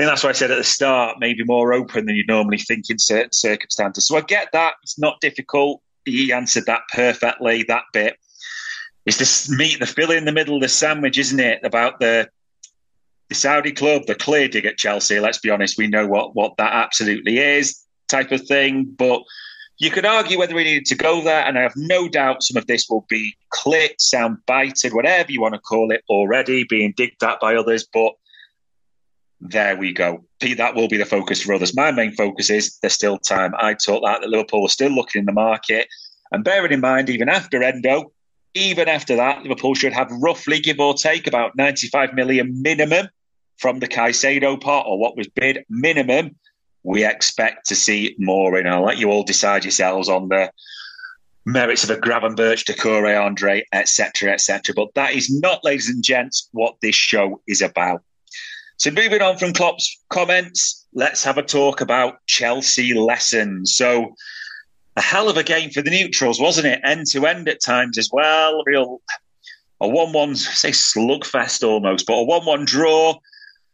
think 0.00 0.10
that's 0.10 0.24
why 0.24 0.30
I 0.30 0.32
said 0.32 0.50
at 0.50 0.56
the 0.56 0.64
start. 0.64 1.18
Maybe 1.20 1.44
more 1.44 1.74
open 1.74 2.06
than 2.06 2.16
you'd 2.16 2.26
normally 2.26 2.56
think 2.56 2.88
in 2.88 2.98
certain 2.98 3.32
circumstances. 3.32 4.06
So 4.06 4.16
I 4.16 4.22
get 4.22 4.48
that. 4.52 4.74
It's 4.82 4.98
not 4.98 5.20
difficult. 5.20 5.82
He 6.06 6.32
answered 6.32 6.64
that 6.66 6.82
perfectly. 6.92 7.64
That 7.64 7.84
bit. 7.92 8.16
It's 9.04 9.18
this 9.18 9.50
meat, 9.50 9.78
the 9.78 9.86
filling 9.86 10.18
in 10.18 10.24
the 10.24 10.32
middle 10.32 10.56
of 10.56 10.62
the 10.62 10.68
sandwich, 10.68 11.18
isn't 11.18 11.40
it? 11.40 11.60
About 11.64 12.00
the 12.00 12.30
the 13.28 13.34
Saudi 13.34 13.72
club, 13.72 14.06
the 14.06 14.14
clear 14.14 14.48
dig 14.48 14.64
at 14.64 14.78
Chelsea. 14.78 15.20
Let's 15.20 15.38
be 15.38 15.50
honest, 15.50 15.76
we 15.76 15.86
know 15.86 16.06
what 16.06 16.34
what 16.34 16.56
that 16.56 16.72
absolutely 16.72 17.38
is, 17.38 17.84
type 18.08 18.32
of 18.32 18.46
thing. 18.46 18.84
But 18.96 19.22
you 19.76 19.90
could 19.90 20.06
argue 20.06 20.38
whether 20.38 20.54
we 20.54 20.64
needed 20.64 20.86
to 20.86 20.94
go 20.94 21.22
there, 21.22 21.44
and 21.44 21.58
I 21.58 21.62
have 21.62 21.76
no 21.76 22.08
doubt 22.08 22.42
some 22.42 22.56
of 22.56 22.66
this 22.66 22.88
will 22.88 23.04
be 23.08 23.36
clipped, 23.50 24.00
sound 24.00 24.38
bited, 24.46 24.94
whatever 24.94 25.30
you 25.30 25.42
want 25.42 25.54
to 25.54 25.60
call 25.60 25.90
it, 25.90 26.04
already 26.08 26.64
being 26.64 26.94
digged 26.96 27.22
at 27.22 27.40
by 27.40 27.54
others. 27.54 27.86
But 27.92 28.14
there 29.40 29.76
we 29.76 29.92
go. 29.92 30.24
That 30.40 30.74
will 30.74 30.88
be 30.88 30.96
the 30.96 31.06
focus 31.06 31.42
for 31.42 31.54
others. 31.54 31.74
My 31.74 31.90
main 31.90 32.12
focus 32.12 32.50
is 32.50 32.78
there's 32.78 32.92
still 32.92 33.18
time. 33.18 33.52
I 33.58 33.74
thought 33.74 34.02
that, 34.04 34.20
that 34.20 34.28
Liverpool 34.28 34.66
are 34.66 34.68
still 34.68 34.90
looking 34.90 35.20
in 35.20 35.26
the 35.26 35.32
market. 35.32 35.88
And 36.32 36.44
bearing 36.44 36.72
in 36.72 36.80
mind, 36.80 37.10
even 37.10 37.28
after 37.28 37.62
Endo, 37.62 38.12
even 38.54 38.88
after 38.88 39.16
that, 39.16 39.42
Liverpool 39.42 39.74
should 39.74 39.92
have 39.92 40.10
roughly, 40.10 40.60
give 40.60 40.80
or 40.80 40.94
take, 40.94 41.26
about 41.26 41.56
95 41.56 42.14
million 42.14 42.60
minimum 42.62 43.08
from 43.58 43.78
the 43.78 43.88
Caicedo 43.88 44.60
pot, 44.60 44.86
or 44.86 44.98
what 44.98 45.16
was 45.16 45.28
bid 45.28 45.64
minimum 45.68 46.36
we 46.82 47.04
expect 47.04 47.66
to 47.68 47.76
see 47.76 48.14
more 48.18 48.58
in. 48.58 48.66
I'll 48.66 48.84
let 48.84 48.98
you 48.98 49.10
all 49.10 49.22
decide 49.22 49.64
yourselves 49.64 50.08
on 50.08 50.28
the 50.28 50.50
merits 51.44 51.84
of 51.84 51.90
a 51.90 51.96
Gravenberch, 51.96 52.64
Doucouré, 52.64 53.22
Andre, 53.22 53.64
etc., 53.72 54.32
etc. 54.32 54.74
But 54.74 54.94
that 54.94 55.12
is 55.12 55.30
not, 55.40 55.64
ladies 55.64 55.88
and 55.88 56.02
gents, 56.02 56.48
what 56.52 56.76
this 56.80 56.94
show 56.94 57.40
is 57.46 57.60
about. 57.60 58.02
So 58.80 58.90
moving 58.90 59.20
on 59.20 59.36
from 59.36 59.52
Klopp's 59.52 60.00
comments, 60.08 60.86
let's 60.94 61.22
have 61.24 61.38
a 61.38 61.42
talk 61.42 61.80
about 61.80 62.24
Chelsea 62.26 62.94
lessons. 62.94 63.76
So 63.76 64.14
a 64.96 65.02
hell 65.02 65.28
of 65.28 65.36
a 65.36 65.42
game 65.42 65.70
for 65.70 65.82
the 65.82 65.90
neutrals, 65.90 66.40
wasn't 66.40 66.66
it? 66.66 66.80
End 66.82 67.06
to 67.08 67.26
end 67.26 67.48
at 67.48 67.62
times 67.62 67.98
as 67.98 68.10
well. 68.12 68.62
Real 68.64 69.00
a 69.82 69.88
one-one, 69.88 70.34
say 70.34 70.70
slugfest 70.70 71.62
almost, 71.62 72.06
but 72.06 72.14
a 72.14 72.24
one-one 72.24 72.64
draw. 72.64 73.18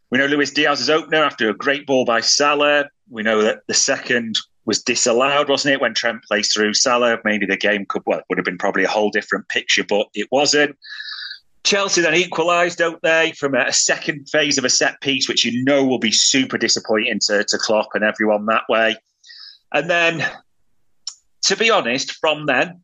We 0.09 0.17
know 0.17 0.25
Luis 0.25 0.51
Diaz's 0.51 0.89
opener 0.89 1.23
after 1.23 1.49
a 1.49 1.53
great 1.53 1.85
ball 1.87 2.05
by 2.05 2.21
Salah 2.21 2.89
we 3.09 3.23
know 3.23 3.41
that 3.41 3.61
the 3.67 3.73
second 3.73 4.37
was 4.65 4.81
disallowed, 4.81 5.49
wasn't 5.49 5.75
it, 5.75 5.81
when 5.81 5.93
Trent 5.93 6.23
plays 6.23 6.51
through 6.51 6.73
Salah? 6.73 7.19
Maybe 7.23 7.45
the 7.45 7.57
game 7.57 7.85
could, 7.85 8.03
well, 8.05 8.21
would 8.29 8.37
have 8.37 8.45
been 8.45 8.57
probably 8.57 8.83
a 8.83 8.89
whole 8.89 9.09
different 9.09 9.47
picture, 9.47 9.83
but 9.83 10.07
it 10.13 10.27
wasn't. 10.31 10.77
Chelsea 11.67 11.99
then 12.01 12.15
equalised, 12.15 12.77
don't 12.77 13.01
they, 13.01 13.33
from 13.37 13.53
a 13.53 13.73
second 13.73 14.29
phase 14.29 14.57
of 14.57 14.63
a 14.63 14.69
set 14.69 15.01
piece, 15.01 15.27
which 15.27 15.43
you 15.43 15.65
know 15.65 15.83
will 15.83 15.99
be 15.99 16.13
super 16.13 16.57
disappointing 16.57 17.19
to, 17.25 17.43
to 17.43 17.57
Klopp 17.57 17.89
and 17.93 18.05
everyone 18.05 18.45
that 18.45 18.63
way. 18.69 18.95
And 19.73 19.89
then, 19.89 20.25
to 21.41 21.57
be 21.57 21.69
honest, 21.69 22.13
from 22.13 22.45
then, 22.45 22.83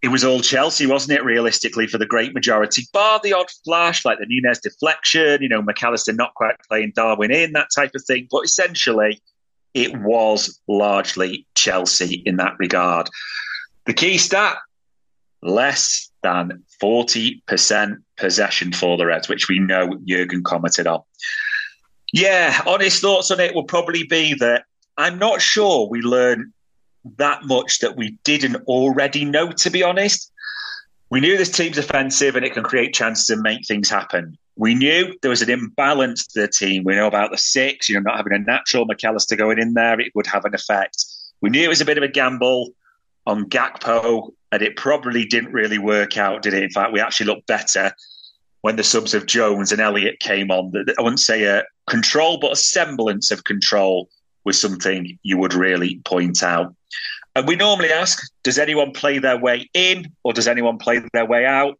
it 0.00 0.08
was 0.08 0.22
all 0.22 0.40
Chelsea, 0.40 0.86
wasn't 0.86 1.18
it, 1.18 1.24
realistically, 1.24 1.88
for 1.88 1.98
the 1.98 2.06
great 2.06 2.34
majority, 2.34 2.86
bar 2.92 3.18
the 3.20 3.32
odd 3.32 3.50
flash, 3.64 4.04
like 4.04 4.20
the 4.20 4.26
Nunez 4.28 4.60
deflection, 4.60 5.42
you 5.42 5.48
know, 5.48 5.60
McAllister 5.60 6.16
not 6.16 6.34
quite 6.34 6.54
playing 6.68 6.92
Darwin 6.94 7.32
in, 7.32 7.52
that 7.54 7.70
type 7.74 7.96
of 7.96 8.04
thing. 8.04 8.28
But 8.30 8.44
essentially, 8.44 9.20
it 9.74 9.96
was 10.02 10.60
largely 10.68 11.48
Chelsea 11.56 12.22
in 12.24 12.36
that 12.36 12.54
regard. 12.60 13.10
The 13.86 13.92
key 13.92 14.18
stat 14.18 14.58
less 15.42 16.11
than 16.22 16.62
40% 16.82 17.96
possession 18.16 18.72
for 18.72 18.96
the 18.96 19.06
Reds, 19.06 19.28
which 19.28 19.48
we 19.48 19.58
know 19.58 19.98
Jurgen 20.06 20.42
commented 20.42 20.86
on. 20.86 21.02
Yeah, 22.12 22.60
honest 22.66 23.00
thoughts 23.00 23.30
on 23.30 23.40
it 23.40 23.54
will 23.54 23.64
probably 23.64 24.04
be 24.04 24.34
that 24.34 24.64
I'm 24.96 25.18
not 25.18 25.40
sure 25.40 25.88
we 25.88 26.02
learned 26.02 26.52
that 27.16 27.44
much 27.44 27.80
that 27.80 27.96
we 27.96 28.18
didn't 28.24 28.56
already 28.66 29.24
know, 29.24 29.50
to 29.50 29.70
be 29.70 29.82
honest. 29.82 30.30
We 31.10 31.20
knew 31.20 31.36
this 31.36 31.50
team's 31.50 31.78
offensive 31.78 32.36
and 32.36 32.44
it 32.44 32.54
can 32.54 32.62
create 32.62 32.94
chances 32.94 33.28
and 33.30 33.42
make 33.42 33.66
things 33.66 33.90
happen. 33.90 34.38
We 34.56 34.74
knew 34.74 35.14
there 35.22 35.30
was 35.30 35.42
an 35.42 35.50
imbalance 35.50 36.26
to 36.28 36.42
the 36.42 36.48
team. 36.48 36.84
We 36.84 36.94
know 36.94 37.06
about 37.06 37.30
the 37.30 37.38
six, 37.38 37.88
you 37.88 37.94
know, 37.94 38.02
not 38.02 38.16
having 38.16 38.34
a 38.34 38.38
natural 38.38 38.86
McAllister 38.86 39.36
going 39.36 39.58
in 39.58 39.74
there, 39.74 39.98
it 39.98 40.12
would 40.14 40.26
have 40.26 40.44
an 40.44 40.54
effect. 40.54 41.04
We 41.40 41.50
knew 41.50 41.64
it 41.64 41.68
was 41.68 41.80
a 41.80 41.86
bit 41.86 41.98
of 41.98 42.04
a 42.04 42.08
gamble 42.08 42.72
on 43.26 43.48
Gakpo, 43.48 44.32
and 44.50 44.62
it 44.62 44.76
probably 44.76 45.24
didn't 45.24 45.52
really 45.52 45.78
work 45.78 46.16
out, 46.16 46.42
did 46.42 46.54
it? 46.54 46.62
In 46.62 46.70
fact, 46.70 46.92
we 46.92 47.00
actually 47.00 47.26
looked 47.26 47.46
better 47.46 47.92
when 48.62 48.76
the 48.76 48.84
subs 48.84 49.14
of 49.14 49.26
Jones 49.26 49.72
and 49.72 49.80
Elliott 49.80 50.20
came 50.20 50.50
on. 50.50 50.72
I 50.98 51.02
wouldn't 51.02 51.20
say 51.20 51.44
a 51.44 51.64
control, 51.88 52.38
but 52.38 52.52
a 52.52 52.56
semblance 52.56 53.30
of 53.30 53.44
control 53.44 54.08
was 54.44 54.60
something 54.60 55.18
you 55.22 55.38
would 55.38 55.54
really 55.54 56.00
point 56.04 56.42
out. 56.42 56.74
And 57.34 57.48
we 57.48 57.56
normally 57.56 57.90
ask, 57.90 58.22
does 58.42 58.58
anyone 58.58 58.92
play 58.92 59.18
their 59.18 59.38
way 59.38 59.68
in 59.74 60.12
or 60.22 60.32
does 60.32 60.48
anyone 60.48 60.78
play 60.78 61.00
their 61.12 61.24
way 61.24 61.46
out? 61.46 61.78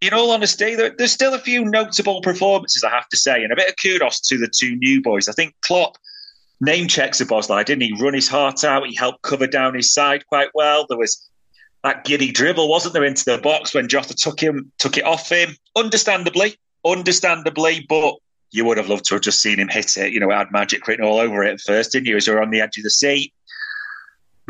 In 0.00 0.14
all 0.14 0.30
honesty, 0.30 0.74
there, 0.74 0.94
there's 0.96 1.12
still 1.12 1.34
a 1.34 1.38
few 1.38 1.64
notable 1.64 2.20
performances, 2.22 2.82
I 2.82 2.90
have 2.90 3.08
to 3.10 3.16
say, 3.16 3.42
and 3.42 3.52
a 3.52 3.56
bit 3.56 3.68
of 3.68 3.76
kudos 3.76 4.20
to 4.20 4.38
the 4.38 4.48
two 4.48 4.76
new 4.76 5.02
boys. 5.02 5.28
I 5.28 5.32
think 5.32 5.54
Klopp 5.60 5.96
name 6.60 6.88
checks 6.88 7.20
Szoboszlai, 7.20 7.64
didn't 7.64 7.82
he? 7.82 7.96
Run 7.98 8.14
his 8.14 8.28
heart 8.28 8.64
out. 8.64 8.86
He 8.86 8.94
helped 8.94 9.22
cover 9.22 9.46
down 9.46 9.74
his 9.74 9.92
side 9.92 10.26
quite 10.26 10.48
well. 10.54 10.86
There 10.88 10.98
was 10.98 11.28
that 11.82 12.04
giddy 12.04 12.30
dribble, 12.30 12.68
wasn't 12.68 12.94
there, 12.94 13.04
into 13.04 13.24
the 13.24 13.38
box 13.38 13.74
when 13.74 13.88
Jota 13.88 14.14
took 14.14 14.40
him, 14.40 14.70
took 14.78 14.98
it 14.98 15.04
off 15.04 15.28
him. 15.30 15.56
Understandably, 15.76 16.58
understandably, 16.84 17.86
but 17.88 18.14
you 18.50 18.64
would 18.64 18.76
have 18.76 18.88
loved 18.88 19.06
to 19.06 19.14
have 19.14 19.22
just 19.22 19.40
seen 19.40 19.58
him 19.58 19.68
hit 19.68 19.96
it. 19.96 20.12
You 20.12 20.20
know, 20.20 20.30
had 20.30 20.52
magic 20.52 20.86
written 20.86 21.04
all 21.04 21.18
over 21.18 21.42
it 21.42 21.54
at 21.54 21.60
first, 21.60 21.92
didn't 21.92 22.06
you? 22.06 22.16
As 22.16 22.26
you 22.26 22.34
were 22.34 22.42
on 22.42 22.50
the 22.50 22.60
edge 22.60 22.76
of 22.76 22.84
the 22.84 22.90
seat. 22.90 23.32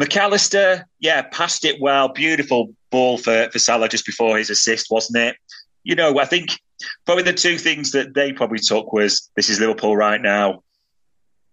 McAllister, 0.00 0.84
yeah, 0.98 1.22
passed 1.22 1.64
it 1.64 1.80
well. 1.80 2.08
Beautiful 2.08 2.74
ball 2.90 3.18
for, 3.18 3.50
for 3.50 3.58
Salah 3.58 3.88
just 3.88 4.06
before 4.06 4.38
his 4.38 4.50
assist, 4.50 4.86
wasn't 4.90 5.18
it? 5.18 5.36
You 5.84 5.94
know, 5.94 6.18
I 6.18 6.24
think 6.24 6.58
probably 7.04 7.24
the 7.24 7.34
two 7.34 7.58
things 7.58 7.92
that 7.92 8.14
they 8.14 8.32
probably 8.32 8.58
took 8.58 8.92
was 8.92 9.30
this 9.36 9.50
is 9.50 9.60
Liverpool 9.60 9.96
right 9.96 10.20
now 10.20 10.62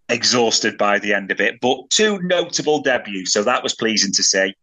exhausted 0.10 0.78
by 0.78 1.00
the 1.00 1.14
end 1.14 1.32
of 1.32 1.40
it. 1.42 1.60
But 1.62 1.90
two 1.90 2.20
notable 2.22 2.82
debuts, 2.82 3.34
so 3.34 3.44
that 3.44 3.64
was 3.64 3.76
pleasing 3.76 4.12
to 4.14 4.24
see. 4.24 4.56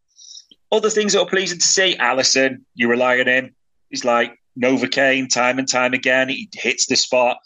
Other 0.73 0.91
things 0.91 1.13
that 1.13 1.21
were 1.21 1.31
pleasing 1.31 1.59
to 1.59 1.67
see, 1.67 1.97
Alisson, 1.97 2.63
you 2.75 2.89
rely 2.89 3.21
on 3.21 3.29
him. 3.29 3.55
He's 3.91 4.05
like 4.05 4.39
Novocaine 4.61 5.29
time 5.29 5.59
and 5.59 5.69
time 5.69 5.95
again. 5.95 6.29
He 6.29 6.49
hits 6.53 6.87
the 6.87 6.97
spot. 6.97 7.39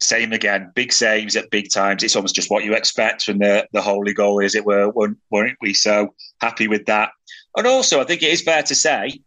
Same 0.00 0.32
again, 0.32 0.72
big 0.74 0.92
saves 0.92 1.36
at 1.36 1.50
big 1.50 1.70
times. 1.72 2.02
It's 2.02 2.16
almost 2.16 2.34
just 2.34 2.50
what 2.50 2.64
you 2.64 2.74
expect 2.74 3.22
from 3.22 3.38
the, 3.38 3.66
the 3.72 3.80
holy 3.80 4.14
goalie, 4.14 4.44
as 4.44 4.54
it 4.54 4.64
were, 4.64 4.90
weren't 4.90 5.56
we? 5.60 5.74
So 5.74 6.14
happy 6.40 6.66
with 6.66 6.86
that. 6.86 7.10
And 7.56 7.66
also, 7.66 8.00
I 8.00 8.04
think 8.04 8.22
it 8.22 8.32
is 8.32 8.42
fair 8.42 8.62
to 8.64 8.74
say 8.74 9.20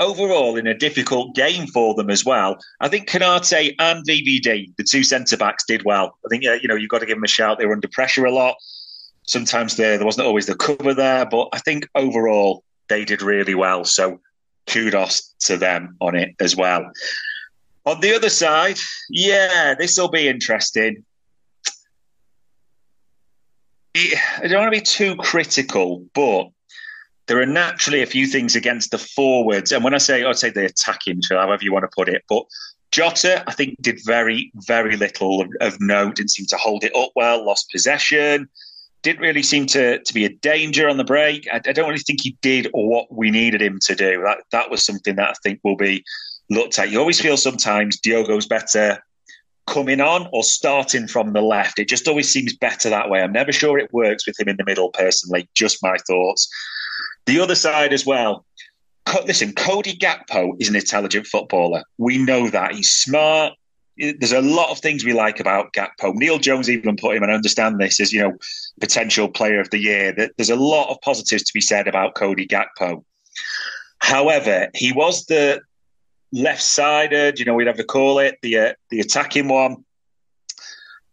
overall 0.00 0.56
in 0.56 0.66
a 0.66 0.74
difficult 0.74 1.34
game 1.34 1.66
for 1.66 1.94
them 1.94 2.10
as 2.10 2.24
well. 2.24 2.58
I 2.80 2.88
think 2.88 3.08
Konate 3.08 3.74
and 3.78 4.06
VVD, 4.06 4.76
the 4.76 4.84
two 4.84 5.02
centre 5.02 5.36
backs, 5.36 5.64
did 5.66 5.84
well. 5.84 6.18
I 6.24 6.28
think 6.28 6.42
you 6.42 6.68
know 6.68 6.74
you've 6.74 6.90
got 6.90 7.00
to 7.00 7.06
give 7.06 7.16
them 7.16 7.24
a 7.24 7.28
shout. 7.28 7.58
They 7.58 7.66
were 7.66 7.74
under 7.74 7.88
pressure 7.88 8.24
a 8.24 8.32
lot. 8.32 8.56
Sometimes 9.26 9.76
there 9.76 9.96
there 9.96 10.06
wasn't 10.06 10.26
always 10.26 10.46
the 10.46 10.56
cover 10.56 10.94
there, 10.94 11.26
but 11.26 11.48
I 11.52 11.58
think 11.58 11.88
overall 11.94 12.62
they 12.88 13.04
did 13.04 13.22
really 13.22 13.54
well. 13.54 13.84
So 13.84 14.20
kudos 14.66 15.34
to 15.40 15.56
them 15.56 15.96
on 16.00 16.14
it 16.14 16.34
as 16.40 16.56
well. 16.56 16.90
On 17.84 18.00
the 18.00 18.14
other 18.14 18.30
side, 18.30 18.78
yeah, 19.08 19.74
this 19.78 19.96
will 19.96 20.08
be 20.08 20.28
interesting. 20.28 21.04
I 23.96 24.46
don't 24.48 24.60
want 24.60 24.74
to 24.74 24.80
be 24.80 24.84
too 24.84 25.16
critical, 25.16 26.04
but 26.12 26.48
there 27.26 27.40
are 27.40 27.46
naturally 27.46 28.02
a 28.02 28.06
few 28.06 28.26
things 28.26 28.54
against 28.54 28.90
the 28.90 28.98
forwards. 28.98 29.72
And 29.72 29.82
when 29.82 29.94
I 29.94 29.98
say, 29.98 30.24
I'd 30.24 30.38
say 30.38 30.50
the 30.50 30.66
attacking, 30.66 31.20
however 31.28 31.64
you 31.64 31.72
want 31.72 31.84
to 31.84 31.94
put 31.94 32.08
it. 32.08 32.22
But 32.28 32.44
Jota, 32.92 33.44
I 33.48 33.52
think, 33.52 33.76
did 33.80 34.00
very, 34.04 34.52
very 34.66 34.96
little 34.96 35.42
of, 35.42 35.48
of 35.60 35.80
note. 35.80 36.16
Didn't 36.16 36.30
seem 36.30 36.46
to 36.46 36.56
hold 36.56 36.84
it 36.84 36.94
up 36.94 37.10
well, 37.16 37.44
lost 37.44 37.70
possession. 37.70 38.48
Didn't 39.02 39.22
really 39.22 39.42
seem 39.42 39.66
to, 39.66 40.02
to 40.02 40.14
be 40.14 40.24
a 40.24 40.30
danger 40.30 40.88
on 40.88 40.96
the 40.96 41.04
break. 41.04 41.46
I, 41.52 41.56
I 41.56 41.72
don't 41.72 41.88
really 41.88 41.98
think 41.98 42.20
he 42.22 42.36
did 42.42 42.68
what 42.72 43.12
we 43.12 43.30
needed 43.30 43.60
him 43.60 43.78
to 43.82 43.94
do. 43.94 44.22
That, 44.22 44.38
that 44.52 44.70
was 44.70 44.86
something 44.86 45.16
that 45.16 45.30
I 45.30 45.34
think 45.42 45.60
will 45.64 45.76
be 45.76 46.04
looked 46.48 46.78
at. 46.78 46.90
You 46.90 47.00
always 47.00 47.20
feel 47.20 47.36
sometimes 47.36 47.98
Diogo's 48.00 48.46
better 48.46 49.02
coming 49.66 50.00
on 50.00 50.28
or 50.32 50.44
starting 50.44 51.08
from 51.08 51.32
the 51.32 51.42
left. 51.42 51.80
It 51.80 51.88
just 51.88 52.06
always 52.06 52.32
seems 52.32 52.54
better 52.54 52.88
that 52.88 53.10
way. 53.10 53.20
I'm 53.20 53.32
never 53.32 53.50
sure 53.52 53.78
it 53.78 53.92
works 53.92 54.26
with 54.26 54.38
him 54.38 54.48
in 54.48 54.56
the 54.56 54.64
middle, 54.64 54.90
personally. 54.90 55.48
Just 55.54 55.82
my 55.82 55.96
thoughts. 56.06 56.48
The 57.26 57.40
other 57.40 57.54
side 57.54 57.92
as 57.92 58.06
well. 58.06 58.44
Listen, 59.24 59.52
Cody 59.52 59.96
Gakpo 59.96 60.60
is 60.60 60.68
an 60.68 60.76
intelligent 60.76 61.26
footballer. 61.26 61.82
We 61.98 62.18
know 62.18 62.48
that. 62.50 62.74
He's 62.74 62.90
smart. 62.90 63.52
There's 63.96 64.32
a 64.32 64.42
lot 64.42 64.70
of 64.70 64.78
things 64.78 65.04
we 65.04 65.12
like 65.12 65.40
about 65.40 65.72
Gakpo. 65.72 66.14
Neil 66.14 66.38
Jones 66.38 66.68
even 66.68 66.96
put 66.96 67.16
him, 67.16 67.22
and 67.22 67.32
I 67.32 67.34
understand 67.34 67.80
this 67.80 68.00
as, 68.00 68.12
you 68.12 68.20
know, 68.20 68.36
potential 68.80 69.28
player 69.28 69.60
of 69.60 69.70
the 69.70 69.78
year. 69.78 70.12
That 70.12 70.32
There's 70.36 70.50
a 70.50 70.56
lot 70.56 70.90
of 70.90 71.00
positives 71.00 71.44
to 71.44 71.54
be 71.54 71.60
said 71.60 71.88
about 71.88 72.14
Cody 72.14 72.46
Gakpo. 72.46 73.04
However, 74.00 74.68
he 74.74 74.92
was 74.92 75.24
the 75.26 75.60
left-sided, 76.32 77.38
you 77.38 77.44
know, 77.44 77.54
we'd 77.54 77.66
have 77.66 77.76
to 77.76 77.84
call 77.84 78.18
it, 78.18 78.38
the 78.42 78.58
uh, 78.58 78.72
the 78.90 79.00
attacking 79.00 79.48
one 79.48 79.84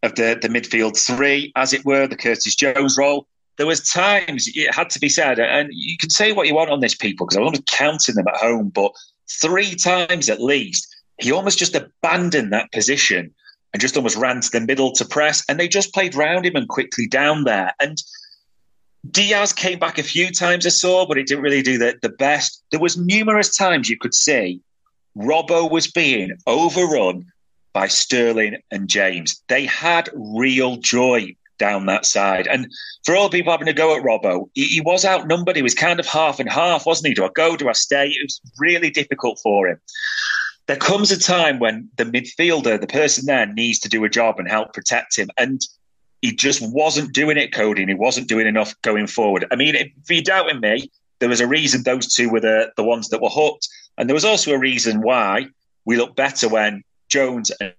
of 0.01 0.15
the, 0.15 0.37
the 0.41 0.49
midfield 0.49 0.97
three, 0.97 1.53
as 1.55 1.73
it 1.73 1.85
were, 1.85 2.07
the 2.07 2.17
Curtis 2.17 2.55
Jones 2.55 2.97
role 2.97 3.27
there 3.57 3.67
was 3.67 3.87
times 3.87 4.49
it 4.55 4.73
had 4.73 4.89
to 4.91 4.99
be 4.99 5.09
said, 5.09 5.39
and 5.39 5.69
you 5.71 5.97
can 5.97 6.09
say 6.09 6.31
what 6.31 6.47
you 6.47 6.55
want 6.55 6.71
on 6.71 6.79
this 6.79 6.95
people 6.95 7.25
because 7.25 7.37
I 7.37 7.41
was 7.41 7.61
counting 7.67 8.15
them 8.15 8.27
at 8.27 8.37
home, 8.37 8.69
but 8.69 8.91
three 9.29 9.75
times 9.75 10.29
at 10.29 10.41
least, 10.41 10.87
he 11.19 11.31
almost 11.31 11.59
just 11.59 11.75
abandoned 11.75 12.51
that 12.51 12.71
position 12.71 13.33
and 13.71 13.81
just 13.81 13.95
almost 13.95 14.17
ran 14.17 14.41
to 14.41 14.49
the 14.51 14.61
middle 14.61 14.91
to 14.93 15.05
press, 15.05 15.43
and 15.47 15.59
they 15.59 15.67
just 15.67 15.93
played 15.93 16.15
round 16.15 16.45
him 16.45 16.55
and 16.55 16.67
quickly 16.67 17.07
down 17.07 17.43
there. 17.43 17.73
And 17.79 18.01
Diaz 19.09 19.51
came 19.51 19.79
back 19.79 19.97
a 19.97 20.03
few 20.03 20.31
times 20.31 20.65
I 20.65 20.69
saw, 20.69 21.05
but 21.05 21.17
it 21.17 21.27
didn't 21.27 21.43
really 21.43 21.61
do 21.61 21.77
the, 21.77 21.97
the 22.01 22.09
best. 22.09 22.63
There 22.71 22.79
was 22.79 22.97
numerous 22.97 23.55
times 23.55 23.89
you 23.89 23.97
could 23.97 24.13
see 24.13 24.61
Robbo 25.17 25.69
was 25.69 25.91
being 25.91 26.31
overrun 26.47 27.25
by 27.73 27.87
Sterling 27.87 28.57
and 28.71 28.87
James. 28.87 29.41
They 29.47 29.65
had 29.65 30.09
real 30.13 30.77
joy 30.77 31.35
down 31.63 31.85
that 31.85 32.05
side. 32.05 32.45
And 32.47 32.69
for 33.05 33.15
all 33.15 33.29
people 33.29 33.53
having 33.53 33.67
to 33.67 33.73
go 33.73 33.95
at 33.95 34.03
Robbo, 34.03 34.49
he, 34.53 34.65
he, 34.65 34.81
was 34.81 35.05
outnumbered. 35.05 35.55
He 35.55 35.61
was 35.61 35.73
kind 35.73 35.97
of 35.97 36.05
half 36.05 36.41
and 36.41 36.49
half, 36.49 36.85
wasn't 36.85 37.07
he? 37.07 37.13
Do 37.13 37.23
I 37.23 37.29
go? 37.33 37.55
Do 37.55 37.69
I 37.69 37.71
stay? 37.71 38.07
It 38.07 38.21
was 38.21 38.41
really 38.59 38.89
difficult 38.89 39.39
for 39.41 39.69
him. 39.69 39.79
There 40.67 40.75
comes 40.75 41.09
a 41.09 41.17
time 41.17 41.59
when 41.59 41.87
the 41.95 42.03
midfielder, 42.03 42.81
the 42.81 42.87
person 42.87 43.25
there, 43.27 43.45
needs 43.45 43.79
to 43.79 43.89
do 43.89 44.03
a 44.03 44.09
job 44.09 44.39
and 44.39 44.49
help 44.49 44.73
protect 44.73 45.17
him. 45.17 45.29
And 45.37 45.61
he 46.21 46.35
just 46.35 46.61
wasn't 46.61 47.13
doing 47.13 47.37
it, 47.37 47.53
Cody, 47.53 47.81
and 47.81 47.89
he 47.89 47.95
wasn't 47.95 48.27
doing 48.27 48.47
enough 48.47 48.73
going 48.81 49.07
forward. 49.07 49.45
I 49.49 49.55
mean, 49.55 49.75
if 49.75 49.91
you're 50.09 50.21
doubting 50.21 50.59
me, 50.59 50.91
there 51.19 51.29
was 51.29 51.39
a 51.39 51.47
reason 51.47 51.83
those 51.83 52.13
two 52.13 52.29
were 52.29 52.41
the, 52.41 52.73
the 52.75 52.83
ones 52.83 53.07
that 53.09 53.21
were 53.21 53.29
hooked. 53.29 53.69
And 53.97 54.09
there 54.09 54.15
was 54.15 54.25
also 54.25 54.51
a 54.51 54.59
reason 54.59 55.01
why 55.01 55.47
we 55.85 55.95
looked 55.95 56.17
better 56.17 56.49
when 56.49 56.83
Jones 57.07 57.51
and 57.61 57.73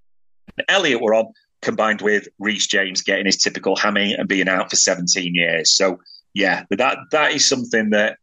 Elliott 0.68 1.02
were 1.02 1.14
on 1.14 1.34
combined 1.64 2.02
with 2.02 2.28
Reece 2.38 2.66
James 2.66 3.02
getting 3.02 3.26
his 3.26 3.36
typical 3.36 3.76
hammy 3.76 4.14
and 4.14 4.28
being 4.28 4.48
out 4.48 4.70
for 4.70 4.76
17 4.76 5.34
years. 5.34 5.74
So 5.74 5.98
yeah, 6.34 6.64
that 6.70 6.98
that 7.10 7.32
is 7.32 7.48
something 7.48 7.90
that 7.90 8.18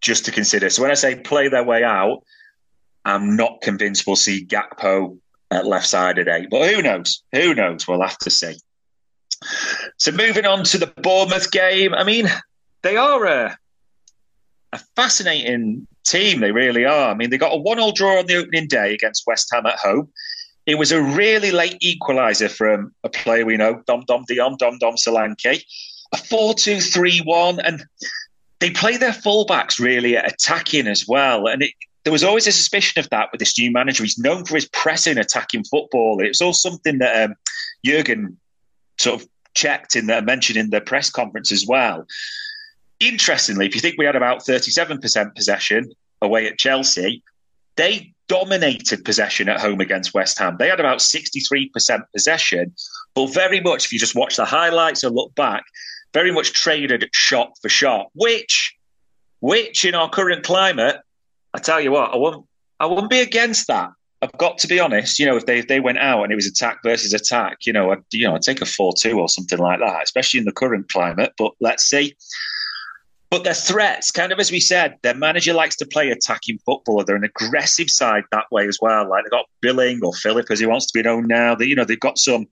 just 0.00 0.24
to 0.26 0.32
consider. 0.32 0.70
So 0.70 0.82
when 0.82 0.90
I 0.90 0.94
say 0.94 1.16
play 1.16 1.48
their 1.48 1.64
way 1.64 1.84
out, 1.84 2.22
I'm 3.04 3.36
not 3.36 3.60
convinced 3.62 4.06
we'll 4.06 4.16
see 4.16 4.44
Gakpo 4.44 5.18
at 5.50 5.66
left 5.66 5.86
side 5.86 6.16
today. 6.16 6.46
But 6.50 6.72
who 6.72 6.82
knows? 6.82 7.22
Who 7.32 7.54
knows? 7.54 7.86
We'll 7.86 8.02
have 8.02 8.18
to 8.18 8.30
see. 8.30 8.56
So 9.96 10.12
moving 10.12 10.46
on 10.46 10.64
to 10.64 10.78
the 10.78 10.86
Bournemouth 10.86 11.50
game. 11.50 11.94
I 11.94 12.04
mean, 12.04 12.28
they 12.82 12.96
are 12.96 13.24
a 13.24 13.58
a 14.72 14.78
fascinating 14.96 15.86
team. 16.06 16.40
They 16.40 16.52
really 16.52 16.84
are. 16.84 17.10
I 17.10 17.14
mean, 17.14 17.30
they 17.30 17.38
got 17.38 17.54
a 17.54 17.58
one-all 17.58 17.92
draw 17.92 18.18
on 18.18 18.26
the 18.26 18.36
opening 18.36 18.68
day 18.68 18.94
against 18.94 19.26
West 19.26 19.48
Ham 19.52 19.66
at 19.66 19.78
home. 19.78 20.08
It 20.70 20.78
was 20.78 20.92
a 20.92 21.02
really 21.02 21.50
late 21.50 21.80
equaliser 21.80 22.48
from 22.48 22.94
a 23.02 23.08
player 23.08 23.44
we 23.44 23.56
know, 23.56 23.82
Dom 23.88 24.04
Dom 24.06 24.24
Dion, 24.28 24.56
Dom 24.56 24.78
Dom 24.78 24.94
Solanke. 24.94 25.64
A 26.12 26.16
4-2-3-1, 26.16 27.60
and 27.64 27.84
they 28.60 28.70
play 28.70 28.96
their 28.96 29.10
fullbacks 29.10 29.80
really 29.80 30.14
attacking 30.14 30.86
as 30.86 31.08
well. 31.08 31.48
And 31.48 31.62
it, 31.62 31.72
there 32.04 32.12
was 32.12 32.22
always 32.22 32.46
a 32.46 32.52
suspicion 32.52 33.00
of 33.00 33.10
that 33.10 33.30
with 33.32 33.40
this 33.40 33.58
new 33.58 33.72
manager. 33.72 34.04
He's 34.04 34.16
known 34.16 34.44
for 34.44 34.54
his 34.54 34.68
pressing, 34.68 35.18
attacking 35.18 35.64
football. 35.64 36.22
It 36.22 36.28
was 36.28 36.40
all 36.40 36.52
something 36.52 36.98
that 36.98 37.20
um, 37.24 37.34
Jurgen 37.84 38.38
sort 38.98 39.20
of 39.20 39.28
checked 39.54 39.96
in 39.96 40.06
there, 40.06 40.22
mentioned 40.22 40.56
in 40.56 40.70
the 40.70 40.80
press 40.80 41.10
conference 41.10 41.50
as 41.50 41.66
well. 41.66 42.06
Interestingly, 43.00 43.66
if 43.66 43.74
you 43.74 43.80
think 43.80 43.98
we 43.98 44.04
had 44.04 44.14
about 44.14 44.46
37% 44.46 45.34
possession 45.34 45.90
away 46.22 46.46
at 46.46 46.58
Chelsea, 46.58 47.24
they 47.74 48.12
dominated 48.30 49.04
possession 49.04 49.48
at 49.48 49.60
home 49.60 49.80
against 49.80 50.14
West 50.14 50.38
Ham. 50.38 50.56
They 50.56 50.68
had 50.68 50.78
about 50.78 50.98
63% 50.98 52.02
possession, 52.14 52.72
but 53.16 53.34
very 53.34 53.58
much, 53.60 53.86
if 53.86 53.92
you 53.92 53.98
just 53.98 54.14
watch 54.14 54.36
the 54.36 54.44
highlights 54.44 55.02
or 55.02 55.10
look 55.10 55.34
back, 55.34 55.64
very 56.14 56.30
much 56.30 56.52
traded 56.52 57.08
shot 57.12 57.54
for 57.60 57.68
shot, 57.68 58.06
which, 58.14 58.76
which 59.40 59.84
in 59.84 59.96
our 59.96 60.08
current 60.08 60.44
climate, 60.44 61.00
I 61.52 61.58
tell 61.58 61.80
you 61.80 61.90
what, 61.90 62.14
I 62.14 62.16
wouldn't, 62.18 62.44
I 62.78 62.86
wouldn't 62.86 63.10
be 63.10 63.18
against 63.18 63.66
that. 63.66 63.90
I've 64.22 64.38
got 64.38 64.58
to 64.58 64.68
be 64.68 64.78
honest. 64.78 65.18
You 65.18 65.26
know, 65.26 65.36
if 65.36 65.46
they 65.46 65.58
if 65.58 65.66
they 65.66 65.80
went 65.80 65.98
out 65.98 66.22
and 66.22 66.30
it 66.30 66.36
was 66.36 66.46
attack 66.46 66.80
versus 66.84 67.12
attack, 67.12 67.66
you 67.66 67.72
know, 67.72 67.90
I'd, 67.90 68.02
you 68.12 68.28
know, 68.28 68.34
I'd 68.34 68.42
take 68.42 68.60
a 68.60 68.66
four 68.66 68.92
two 68.92 69.18
or 69.18 69.30
something 69.30 69.58
like 69.58 69.80
that, 69.80 70.02
especially 70.02 70.38
in 70.38 70.44
the 70.44 70.52
current 70.52 70.90
climate. 70.90 71.32
But 71.38 71.52
let's 71.58 71.84
see. 71.84 72.14
But 73.30 73.44
their 73.44 73.54
threats, 73.54 74.10
kind 74.10 74.32
of 74.32 74.40
as 74.40 74.50
we 74.50 74.58
said, 74.58 74.98
their 75.02 75.14
manager 75.14 75.52
likes 75.52 75.76
to 75.76 75.86
play 75.86 76.10
attacking 76.10 76.58
football. 76.66 77.04
They're 77.04 77.14
an 77.14 77.22
aggressive 77.22 77.88
side 77.88 78.24
that 78.32 78.50
way 78.50 78.66
as 78.66 78.78
well. 78.82 79.08
Like 79.08 79.22
they've 79.22 79.30
got 79.30 79.46
Billing 79.60 80.00
or 80.02 80.12
Philip, 80.12 80.50
as 80.50 80.58
he 80.58 80.66
wants 80.66 80.86
to 80.86 80.98
be 80.98 81.02
known 81.02 81.28
now. 81.28 81.56
You 81.60 81.76
know, 81.76 81.84
they've 81.84 81.98
got 81.98 82.18
some, 82.18 82.46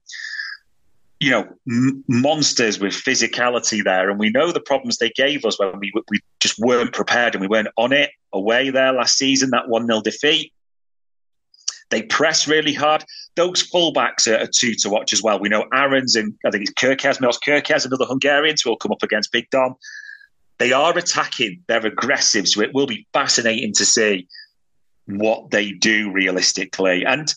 you 1.18 1.30
know, 1.30 1.48
m- 1.68 2.04
monsters 2.06 2.78
with 2.78 2.92
physicality 2.92 3.82
there. 3.82 4.08
And 4.08 4.20
we 4.20 4.30
know 4.30 4.52
the 4.52 4.60
problems 4.60 4.98
they 4.98 5.10
gave 5.10 5.44
us 5.44 5.58
when 5.58 5.80
we 5.80 5.92
we 6.10 6.20
just 6.38 6.60
weren't 6.60 6.92
prepared 6.92 7.34
and 7.34 7.42
we 7.42 7.48
weren't 7.48 7.68
on 7.76 7.92
it 7.92 8.10
away 8.32 8.70
there 8.70 8.92
last 8.92 9.18
season. 9.18 9.50
That 9.50 9.68
one 9.68 9.88
0 9.88 10.02
defeat. 10.02 10.52
They 11.90 12.02
press 12.02 12.46
really 12.46 12.74
hard. 12.74 13.04
Those 13.34 13.68
fullbacks 13.68 14.28
are, 14.28 14.44
are, 14.44 14.46
two 14.46 14.74
to 14.74 14.90
watch 14.90 15.12
as 15.12 15.24
well. 15.24 15.40
We 15.40 15.48
know 15.48 15.64
Aarons 15.72 16.14
and 16.14 16.34
I 16.46 16.50
think 16.50 16.62
it's 16.62 16.72
Kerkez, 16.72 17.20
Milos 17.20 17.38
Kerkez, 17.38 17.84
another 17.84 18.04
Hungarian, 18.04 18.54
who 18.62 18.70
will 18.70 18.76
come 18.76 18.92
up 18.92 19.02
against 19.02 19.32
Big 19.32 19.48
Dom. 19.50 19.74
They 20.58 20.72
are 20.72 20.96
attacking, 20.96 21.62
they're 21.68 21.86
aggressive, 21.86 22.48
so 22.48 22.60
it 22.60 22.74
will 22.74 22.86
be 22.86 23.06
fascinating 23.12 23.72
to 23.74 23.84
see 23.84 24.26
what 25.06 25.50
they 25.50 25.70
do 25.70 26.10
realistically. 26.10 27.04
And 27.04 27.32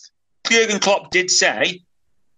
Jurgen 0.50 0.80
Klopp 0.80 1.10
did 1.10 1.30
say, 1.30 1.80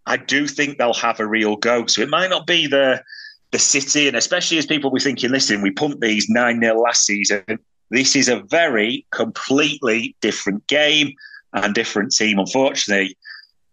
I 0.07 0.19
do 0.19 0.47
think 0.47 0.77
they'll 0.77 0.95
have 0.95 1.21
a 1.21 1.27
real 1.27 1.57
go. 1.57 1.87
So 1.87 2.03
it 2.03 2.11
might 2.11 2.31
not 2.31 2.47
be 2.47 2.67
the 2.67 3.03
the 3.51 3.59
City, 3.61 4.09
and 4.09 4.17
especially 4.17 4.59
as 4.59 4.67
people 4.67 4.91
were 4.91 4.99
thinking, 4.99 5.31
listen, 5.31 5.63
we 5.63 5.71
pumped 5.71 6.01
these 6.01 6.29
9 6.29 6.61
0 6.61 6.81
last 6.81 7.07
season. 7.07 7.45
This 7.89 8.17
is 8.17 8.29
a 8.29 8.41
very 8.41 9.07
completely 9.13 10.17
different 10.21 10.67
game 10.67 11.13
and 11.53 11.73
different 11.73 12.13
team. 12.13 12.41
Unfortunately, 12.41 13.17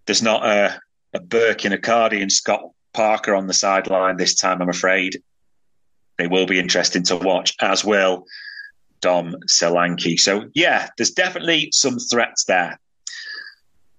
there's 0.06 0.22
not 0.22 0.46
a, 0.46 0.80
a 1.16 1.20
Burke 1.20 1.66
and 1.66 1.74
a 1.74 1.80
Cardi 1.80 2.22
and 2.22 2.32
Scott 2.32 2.62
Parker 2.94 3.34
on 3.34 3.48
the 3.48 3.56
sideline 3.56 4.18
this 4.18 4.36
time, 4.36 4.62
I'm 4.62 4.70
afraid. 4.70 5.22
They 6.22 6.28
will 6.28 6.46
be 6.46 6.60
interesting 6.60 7.02
to 7.06 7.16
watch, 7.16 7.56
as 7.62 7.84
will 7.84 8.28
Dom 9.00 9.36
Solanke. 9.48 10.20
So, 10.20 10.52
yeah, 10.54 10.90
there's 10.96 11.10
definitely 11.10 11.70
some 11.74 11.98
threats 11.98 12.44
there. 12.44 12.80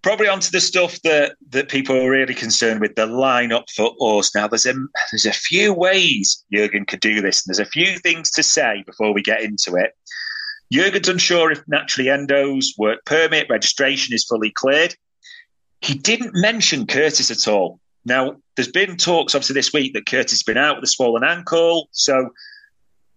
Probably 0.02 0.28
onto 0.28 0.52
the 0.52 0.60
stuff 0.60 1.02
that, 1.02 1.34
that 1.50 1.68
people 1.68 1.96
are 1.96 2.08
really 2.08 2.34
concerned 2.34 2.80
with 2.80 2.94
the 2.94 3.08
lineup 3.08 3.64
for 3.74 3.92
us. 4.00 4.36
Now, 4.36 4.46
there's 4.46 4.66
a, 4.66 4.74
there's 5.10 5.26
a 5.26 5.32
few 5.32 5.74
ways 5.74 6.44
Jurgen 6.52 6.86
could 6.86 7.00
do 7.00 7.20
this, 7.20 7.44
and 7.44 7.52
there's 7.52 7.66
a 7.66 7.70
few 7.72 7.98
things 7.98 8.30
to 8.30 8.44
say 8.44 8.84
before 8.86 9.12
we 9.12 9.20
get 9.20 9.42
into 9.42 9.74
it. 9.74 9.90
Jurgen's 10.72 11.08
unsure 11.08 11.50
if 11.50 11.60
naturally 11.66 12.08
Endo's 12.08 12.72
work 12.78 13.04
permit 13.04 13.50
registration 13.50 14.14
is 14.14 14.24
fully 14.24 14.52
cleared. 14.52 14.94
He 15.80 15.94
didn't 15.94 16.34
mention 16.34 16.86
Curtis 16.86 17.32
at 17.32 17.52
all. 17.52 17.80
Now, 18.04 18.36
there's 18.56 18.70
been 18.70 18.96
talks 18.96 19.34
obviously 19.34 19.54
this 19.54 19.72
week 19.72 19.94
that 19.94 20.06
Curtis 20.06 20.32
has 20.32 20.42
been 20.42 20.56
out 20.56 20.76
with 20.76 20.84
a 20.84 20.88
swollen 20.88 21.24
ankle, 21.24 21.88
so 21.92 22.30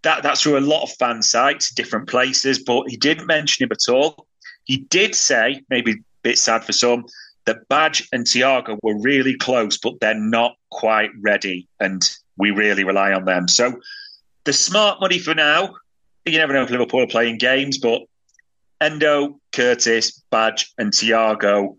that 0.03 0.21
that's 0.21 0.41
through 0.41 0.57
a 0.57 0.61
lot 0.61 0.83
of 0.83 0.91
fan 0.97 1.21
sites, 1.21 1.73
different 1.73 2.07
places, 2.07 2.59
but 2.59 2.87
he 2.87 2.97
didn't 2.97 3.25
mention 3.25 3.63
him 3.63 3.71
at 3.71 3.91
all. 3.91 4.27
He 4.65 4.77
did 4.77 5.15
say, 5.15 5.61
maybe 5.69 5.91
a 5.93 5.95
bit 6.21 6.37
sad 6.37 6.63
for 6.63 6.73
some, 6.73 7.05
that 7.45 7.67
Badge 7.69 8.07
and 8.11 8.25
Thiago 8.25 8.77
were 8.83 8.99
really 8.99 9.35
close, 9.37 9.77
but 9.77 9.93
they're 9.99 10.13
not 10.13 10.55
quite 10.69 11.11
ready, 11.23 11.67
and 11.79 12.01
we 12.37 12.51
really 12.51 12.83
rely 12.83 13.13
on 13.13 13.25
them. 13.25 13.47
So 13.47 13.79
the 14.43 14.53
smart 14.53 14.99
money 14.99 15.19
for 15.19 15.33
now, 15.33 15.75
you 16.25 16.37
never 16.37 16.53
know 16.53 16.63
if 16.63 16.69
Liverpool 16.69 17.01
are 17.01 17.07
playing 17.07 17.37
games, 17.37 17.77
but 17.77 18.03
Endo, 18.81 19.39
Curtis, 19.51 20.21
Badge, 20.31 20.71
and 20.77 20.91
Thiago 20.91 21.75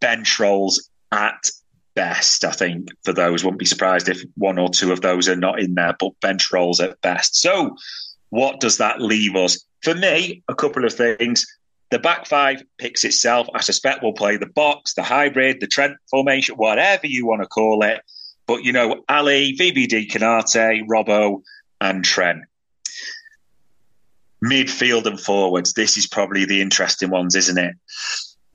bench 0.00 0.38
roles 0.40 0.88
at 1.12 1.50
best, 1.94 2.44
I 2.44 2.50
think, 2.50 2.88
for 3.04 3.12
those. 3.12 3.44
Wouldn't 3.44 3.58
be 3.58 3.66
surprised 3.66 4.08
if 4.08 4.22
one 4.36 4.58
or 4.58 4.68
two 4.68 4.92
of 4.92 5.00
those 5.00 5.28
are 5.28 5.36
not 5.36 5.60
in 5.60 5.74
there, 5.74 5.94
but 5.98 6.18
bench 6.20 6.52
roles 6.52 6.80
at 6.80 7.00
best. 7.00 7.36
So, 7.36 7.76
what 8.30 8.60
does 8.60 8.78
that 8.78 9.00
leave 9.00 9.36
us? 9.36 9.64
For 9.82 9.94
me, 9.94 10.42
a 10.48 10.54
couple 10.54 10.84
of 10.84 10.92
things. 10.92 11.46
The 11.90 11.98
back 11.98 12.26
five 12.26 12.62
picks 12.78 13.04
itself. 13.04 13.46
I 13.54 13.60
suspect 13.60 14.02
we'll 14.02 14.14
play 14.14 14.38
the 14.38 14.46
box, 14.46 14.94
the 14.94 15.02
hybrid, 15.02 15.60
the 15.60 15.66
Trent 15.66 15.96
formation, 16.10 16.54
whatever 16.56 17.06
you 17.06 17.26
want 17.26 17.42
to 17.42 17.48
call 17.48 17.82
it. 17.84 18.00
But, 18.46 18.64
you 18.64 18.72
know, 18.72 19.04
Ali, 19.08 19.54
VVD, 19.58 20.10
Konate, 20.10 20.86
Robbo, 20.86 21.42
and 21.80 22.02
Trent. 22.02 22.44
Midfield 24.42 25.06
and 25.06 25.20
forwards. 25.20 25.74
This 25.74 25.96
is 25.96 26.06
probably 26.06 26.46
the 26.46 26.62
interesting 26.62 27.10
ones, 27.10 27.36
isn't 27.36 27.58
it? 27.58 27.74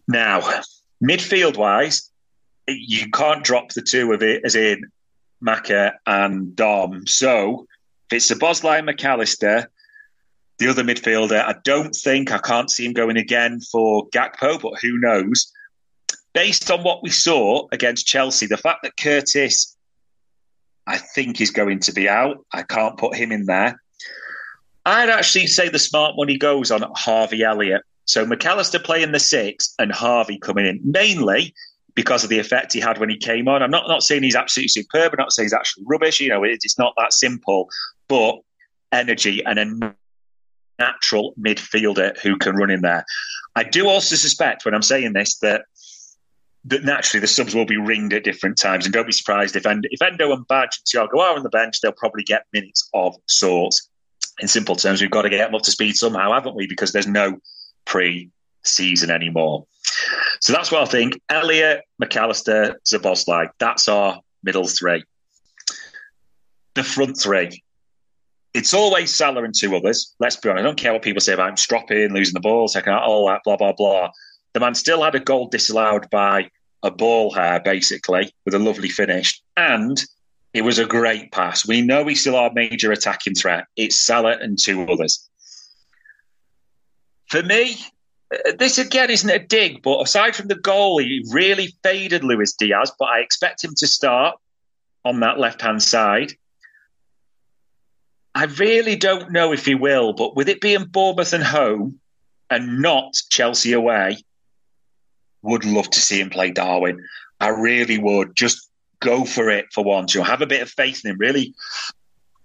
Now, 0.08 0.42
midfield 1.04 1.58
wise, 1.58 2.10
you 2.68 3.10
can't 3.12 3.44
drop 3.44 3.70
the 3.74 3.82
two 3.82 4.12
of 4.14 4.22
it 4.22 4.42
as 4.44 4.56
in 4.56 4.84
Macca 5.46 5.94
and 6.06 6.56
Dom. 6.56 7.08
So 7.08 7.68
if 8.10 8.18
it's 8.18 8.32
Szoboszlai 8.32 8.88
McAllister, 8.88 9.68
the 10.58 10.68
other 10.68 10.84
midfielder, 10.84 11.44
I 11.44 11.56
don't 11.64 11.96
think 11.96 12.32
I 12.32 12.40
can't 12.40 12.70
see 12.70 12.86
him 12.86 12.94
going 12.94 13.18
again 13.18 13.62
for 13.62 14.08
Gakpo, 14.10 14.60
but 14.62 14.80
who 14.82 14.98
knows? 14.98 15.52
Based 16.34 16.70
on 16.72 16.84
what 16.84 17.04
we 17.04 17.10
saw 17.10 17.68
against 17.72 18.08
Chelsea, 18.08 18.48
the 18.48 18.58
fact 18.58 18.84
that 18.84 18.98
Curtis, 18.98 19.76
I 20.88 20.98
think, 20.98 21.42
is 21.42 21.52
going 21.52 21.80
to 21.82 21.94
be 21.94 22.10
out, 22.10 22.44
I 22.52 22.64
can't 22.64 22.98
put 22.98 23.16
him 23.16 23.32
in 23.32 23.46
there. 23.46 23.80
I'd 24.86 25.10
actually 25.10 25.48
say 25.48 25.70
the 25.70 25.80
smart 25.80 26.16
money 26.18 26.38
goes 26.38 26.72
on 26.72 26.84
Harvey 26.96 27.44
Elliott. 27.44 27.84
So 28.06 28.26
McAllister 28.26 28.84
playing 28.84 29.12
the 29.12 29.20
six 29.20 29.76
and 29.78 29.92
Harvey 29.92 30.40
coming 30.40 30.66
in, 30.66 30.80
mainly 30.84 31.54
because 31.98 32.24
of 32.24 32.30
the 32.30 32.38
effect 32.38 32.74
he 32.74 32.80
had 32.80 33.00
when 33.00 33.10
he 33.10 33.18
came 33.18 33.48
on. 33.48 33.64
I'm 33.64 33.72
not, 33.72 33.88
not 33.88 34.04
saying 34.04 34.22
he's 34.22 34.36
absolutely 34.36 34.68
superb, 34.68 35.14
I'm 35.14 35.18
not 35.18 35.34
saying 35.34 35.46
he's 35.46 35.54
actually 35.54 35.84
rubbish. 35.88 36.20
You 36.20 36.30
know, 36.30 36.44
it, 36.44 36.60
it's 36.64 36.78
not 36.78 36.94
that 36.96 37.12
simple, 37.12 37.68
but 38.08 38.36
energy 38.92 39.44
and 39.44 39.58
a 39.58 39.96
natural 40.78 41.34
midfielder 41.42 42.16
who 42.20 42.38
can 42.38 42.56
run 42.56 42.70
in 42.70 42.82
there. 42.82 43.04
I 43.56 43.64
do 43.64 43.90
also 43.90 44.16
suspect 44.16 44.64
when 44.64 44.76
I'm 44.76 44.84
saying 44.84 45.14
this 45.14 45.40
that 45.40 45.64
that 46.66 46.84
naturally 46.84 47.20
the 47.20 47.28
subs 47.28 47.56
will 47.56 47.66
be 47.66 47.78
ringed 47.78 48.14
at 48.14 48.24
different 48.24 48.60
times, 48.60 48.86
and 48.86 48.94
don't 48.94 49.08
be 49.08 49.12
surprised 49.12 49.56
if 49.56 49.66
Endo, 49.66 49.90
if 49.92 50.00
Endo 50.00 50.32
and 50.34 50.48
Badge 50.48 50.80
and 50.80 51.10
Thiago 51.10 51.20
are 51.20 51.36
on 51.36 51.42
the 51.42 51.50
bench, 51.50 51.82
they'll 51.82 51.94
probably 51.94 52.24
get 52.24 52.46
minutes 52.54 52.88
of 52.94 53.16
sorts. 53.26 53.90
In 54.40 54.48
simple 54.48 54.76
terms, 54.76 55.02
we've 55.02 55.10
got 55.10 55.24
to 55.24 55.30
get 55.30 55.48
them 55.48 55.56
up 55.56 55.64
to 55.64 55.72
speed 55.72 55.96
somehow, 55.96 56.32
haven't 56.32 56.56
we? 56.56 56.68
Because 56.68 56.92
there's 56.92 57.08
no 57.08 57.40
pre-season 57.86 59.10
anymore. 59.10 59.66
So 60.42 60.54
that's 60.54 60.72
what 60.72 60.82
I 60.82 60.86
think. 60.86 61.20
Elliott, 61.30 61.82
McAllister, 62.02 62.76
Szoboszlai. 62.86 63.50
That's 63.60 63.88
our 63.88 64.20
middle 64.44 64.68
three. 64.68 65.04
The 66.76 66.84
front 66.84 67.20
three. 67.20 67.64
It's 68.54 68.74
always 68.74 69.16
Salah 69.16 69.44
and 69.44 69.54
two 69.54 69.76
others. 69.76 70.16
Let's 70.20 70.36
be 70.36 70.50
honest. 70.50 70.62
I 70.62 70.66
don't 70.66 70.78
care 70.78 70.94
what 70.94 71.02
people 71.02 71.22
say 71.22 71.34
about 71.34 71.50
him 71.50 71.58
stropping, 71.58 72.14
losing 72.14 72.34
the 72.34 72.40
ball, 72.40 72.68
taking 72.68 72.94
out 72.94 73.04
all 73.04 73.28
that, 73.28 73.42
blah, 73.44 73.58
blah, 73.58 73.74
blah. 73.74 74.10
The 74.54 74.60
man 74.60 74.74
still 74.74 75.04
had 75.04 75.16
a 75.16 75.20
goal 75.20 75.48
disallowed 75.48 76.10
by 76.10 76.50
a 76.84 76.92
ball 76.92 77.32
hair, 77.34 77.60
basically, 77.60 78.32
with 78.46 78.54
a 78.54 78.60
lovely 78.60 78.90
finish. 78.90 79.42
And 79.56 80.02
it 80.54 80.62
was 80.64 80.80
a 80.80 80.86
great 80.86 81.32
pass. 81.32 81.68
We 81.68 81.82
know 81.82 82.06
he's 82.08 82.22
still 82.22 82.36
our 82.36 82.52
major 82.54 82.92
attacking 82.92 83.36
threat. 83.36 83.66
It's 83.76 84.00
Salah 84.00 84.38
and 84.40 84.58
two 84.58 84.84
others. 84.84 85.30
For 87.28 87.44
me, 87.44 87.78
Uh, 88.34 88.52
this 88.58 88.78
again 88.78 89.10
isn't 89.10 89.30
a 89.30 89.40
dig, 89.40 89.82
but 89.82 90.02
aside 90.02 90.36
from 90.36 90.48
the 90.48 90.56
goal, 90.56 90.98
he 91.00 91.26
really 91.32 91.74
faded 91.84 92.24
Luis 92.24 92.54
Diaz, 92.54 92.92
but 93.00 93.06
I 93.06 93.20
expect 93.20 93.64
him 93.64 93.74
to 93.78 93.88
start 93.88 94.38
on 95.06 95.22
that 95.22 95.40
left 95.40 95.62
hand 95.62 95.82
side. 95.82 96.34
I 98.36 98.46
really 98.46 98.96
don't 98.96 99.32
know 99.32 99.52
if 99.52 99.66
he 99.66 99.74
will, 99.74 100.14
but 100.14 100.36
with 100.36 100.48
it 100.50 100.62
being 100.62 100.86
Bournemouth 100.86 101.34
and 101.34 101.44
home 101.44 102.00
and 102.50 102.82
not 102.82 103.14
Chelsea 103.30 103.74
away, 103.74 104.18
would 105.42 105.66
love 105.66 105.90
to 105.90 106.00
see 106.00 106.20
him 106.20 106.30
play 106.30 106.52
Darwin. 106.52 107.04
I 107.40 107.50
really 107.50 107.98
would. 107.98 108.36
Just 108.36 108.70
go 109.00 109.26
for 109.26 109.50
it 109.50 109.68
for 109.74 109.84
once. 109.84 110.14
You 110.14 110.22
know, 110.22 110.26
have 110.26 110.42
a 110.42 110.48
bit 110.48 110.62
of 110.62 110.70
faith 110.70 111.02
in 111.04 111.12
him. 111.12 111.18
Really, 111.18 111.54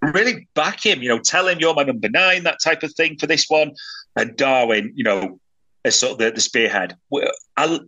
really 0.01 0.47
back 0.55 0.83
him. 0.83 1.01
You 1.01 1.09
know, 1.09 1.19
tell 1.19 1.47
him 1.47 1.59
you're 1.59 1.73
my 1.73 1.83
number 1.83 2.09
nine, 2.09 2.43
that 2.43 2.59
type 2.63 2.83
of 2.83 2.93
thing 2.93 3.17
for 3.17 3.27
this 3.27 3.45
one. 3.47 3.73
And 4.15 4.35
Darwin, 4.35 4.93
you 4.95 5.03
know, 5.03 5.39
as 5.85 5.95
sort 5.95 6.13
of 6.13 6.17
the, 6.19 6.31
the 6.31 6.41
spearhead. 6.41 6.95
I'll, 7.57 7.79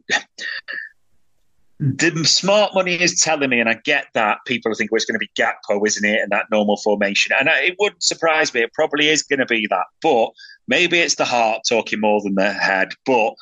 the 1.80 2.24
smart 2.26 2.74
money 2.74 2.96
is 2.96 3.22
telling 3.22 3.50
me, 3.50 3.60
and 3.60 3.70
I 3.70 3.76
get 3.84 4.08
that 4.14 4.40
people 4.46 4.74
think 4.74 4.92
well, 4.92 4.98
it's 4.98 5.06
going 5.06 5.20
to 5.20 5.26
be 5.26 5.32
Gakpo, 5.38 5.86
isn't 5.86 6.06
it, 6.06 6.22
and 6.22 6.32
that 6.32 6.46
normal 6.52 6.78
formation. 6.78 7.36
And 7.38 7.50
it 7.50 7.76
wouldn't 7.80 8.04
surprise 8.04 8.54
me. 8.54 8.62
It 8.62 8.74
probably 8.74 9.10
is 9.10 9.24
going 9.24 9.40
to 9.40 9.46
be 9.46 9.68
that. 9.70 9.86
But 10.02 10.30
maybe 10.68 11.00
it's 11.00 11.16
the 11.16 11.26
heart 11.26 11.64
talking 11.68 12.00
more 12.00 12.22
than 12.22 12.36
the 12.36 12.54
head. 12.54 12.94
But 13.06 13.34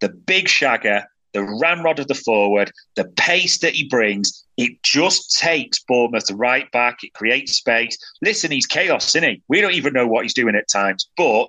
the 0.00 0.08
big 0.08 0.46
shagger, 0.46 1.04
the 1.32 1.42
ramrod 1.60 1.98
of 1.98 2.06
the 2.06 2.14
forward, 2.14 2.72
the 2.94 3.04
pace 3.16 3.58
that 3.58 3.74
he 3.74 3.88
brings, 3.88 4.44
it 4.56 4.82
just 4.82 5.38
takes 5.38 5.82
Bournemouth 5.82 6.30
right 6.32 6.70
back. 6.70 6.98
It 7.02 7.14
creates 7.14 7.52
space. 7.54 7.98
Listen, 8.22 8.52
he's 8.52 8.66
chaos, 8.66 9.08
isn't 9.16 9.28
he? 9.28 9.42
We 9.48 9.60
don't 9.60 9.74
even 9.74 9.92
know 9.92 10.06
what 10.06 10.22
he's 10.22 10.34
doing 10.34 10.54
at 10.54 10.68
times, 10.68 11.08
but 11.16 11.48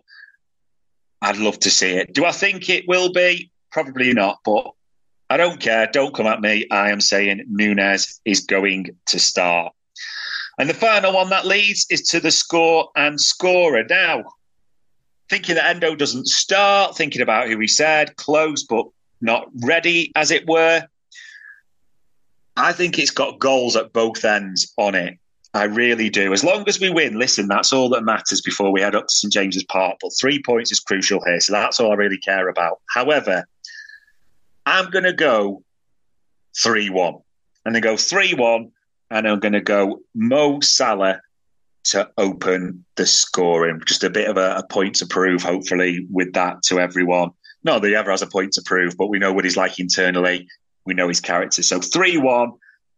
I'd 1.21 1.37
love 1.37 1.59
to 1.59 1.69
see 1.69 1.91
it. 1.91 2.13
Do 2.13 2.25
I 2.25 2.31
think 2.31 2.69
it 2.69 2.87
will 2.87 3.11
be? 3.11 3.51
Probably 3.71 4.13
not, 4.13 4.39
but 4.43 4.71
I 5.29 5.37
don't 5.37 5.59
care. 5.59 5.87
Don't 5.87 6.13
come 6.13 6.27
at 6.27 6.41
me. 6.41 6.67
I 6.71 6.89
am 6.89 6.99
saying 6.99 7.45
Nunez 7.47 8.19
is 8.25 8.41
going 8.41 8.89
to 9.07 9.19
start. 9.19 9.73
And 10.57 10.69
the 10.69 10.73
final 10.73 11.13
one 11.13 11.29
that 11.29 11.45
leads 11.45 11.85
is 11.89 12.01
to 12.09 12.19
the 12.19 12.31
score 12.31 12.89
and 12.95 13.19
scorer. 13.19 13.83
Now, 13.89 14.23
thinking 15.29 15.55
that 15.55 15.67
Endo 15.69 15.95
doesn't 15.95 16.27
start, 16.27 16.97
thinking 16.97 17.21
about 17.21 17.47
who 17.47 17.57
he 17.59 17.67
said, 17.67 18.15
close 18.17 18.63
but 18.63 18.85
not 19.21 19.47
ready, 19.63 20.11
as 20.15 20.31
it 20.31 20.47
were. 20.47 20.83
I 22.57 22.73
think 22.73 22.99
it's 22.99 23.11
got 23.11 23.39
goals 23.39 23.75
at 23.75 23.93
both 23.93 24.25
ends 24.25 24.73
on 24.77 24.95
it. 24.95 25.17
I 25.53 25.65
really 25.65 26.09
do. 26.09 26.31
As 26.31 26.43
long 26.43 26.63
as 26.67 26.79
we 26.79 26.89
win, 26.89 27.19
listen, 27.19 27.47
that's 27.47 27.73
all 27.73 27.89
that 27.89 28.03
matters 28.03 28.41
before 28.41 28.71
we 28.71 28.81
head 28.81 28.95
up 28.95 29.07
to 29.07 29.13
St 29.13 29.33
James's 29.33 29.65
Park. 29.65 29.97
But 30.01 30.11
three 30.19 30.41
points 30.41 30.71
is 30.71 30.79
crucial 30.79 31.21
here, 31.25 31.41
so 31.41 31.53
that's 31.53 31.79
all 31.79 31.91
I 31.91 31.95
really 31.95 32.17
care 32.17 32.47
about. 32.47 32.79
However, 32.89 33.45
I'm 34.65 34.89
going 34.89 35.03
to 35.03 35.13
go 35.13 35.63
3 36.61 36.89
1. 36.89 37.13
I'm 37.65 37.73
going 37.73 37.81
to 37.81 37.87
go 37.87 37.97
3 37.97 38.33
1, 38.35 38.71
and 39.11 39.27
I'm 39.27 39.39
going 39.39 39.53
to 39.53 39.61
go 39.61 39.99
Mo 40.15 40.61
Salah 40.61 41.21
to 41.85 42.09
open 42.17 42.85
the 42.95 43.05
scoring. 43.05 43.81
Just 43.85 44.03
a 44.05 44.09
bit 44.09 44.29
of 44.29 44.37
a, 44.37 44.57
a, 44.57 44.67
point 44.67 44.95
to 44.95 45.05
prove, 45.05 45.41
hopefully, 45.41 46.05
with 46.09 46.31
that 46.33 46.63
to 46.63 46.79
everyone. 46.79 47.31
Not 47.63 47.81
that 47.81 47.89
he 47.89 47.95
ever 47.95 48.11
has 48.11 48.21
a 48.21 48.27
point 48.27 48.53
to 48.53 48.61
prove, 48.61 48.95
but 48.97 49.07
we 49.07 49.19
know 49.19 49.33
what 49.33 49.43
he's 49.43 49.57
like 49.57 49.79
internally. 49.79 50.47
We 50.85 50.93
know 50.93 51.09
his 51.09 51.19
character. 51.19 51.61
So 51.61 51.81
3 51.81 52.17
1, 52.17 52.51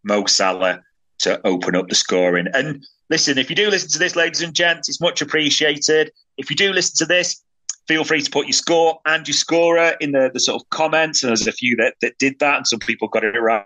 Mo 0.04 0.26
Salah 0.26 0.84
to 1.24 1.40
open 1.46 1.76
up 1.76 1.90
the 1.90 1.96
scoring. 1.96 2.48
And 2.54 2.84
listen, 3.10 3.38
if 3.38 3.50
you 3.50 3.56
do 3.56 3.70
listen 3.70 3.90
to 3.92 4.00
this, 4.00 4.16
ladies 4.16 4.42
and 4.42 4.54
gents, 4.54 4.90
it's 4.90 5.02
much 5.02 5.22
appreciated. 5.22 6.12
If 6.38 6.50
you 6.50 6.56
do 6.56 6.72
listen 6.72 6.96
to 6.98 7.06
this, 7.06 7.44
feel 7.88 8.04
free 8.04 8.22
to 8.22 8.32
put 8.32 8.46
your 8.46 8.54
score 8.54 9.00
and 9.06 9.28
your 9.28 9.34
scorer 9.34 9.96
in 10.00 10.12
the, 10.12 10.30
the 10.34 10.40
sort 10.40 10.62
of 10.62 10.70
comments. 10.70 11.24
And 11.24 11.30
there's 11.30 11.48
a 11.48 11.52
few 11.52 11.76
that, 11.78 11.96
that 12.02 12.18
did 12.18 12.40
that, 12.40 12.58
and 12.58 12.68
some 12.68 12.80
people 12.80 13.08
got 13.08 13.24
it 13.24 13.40
right 13.40 13.66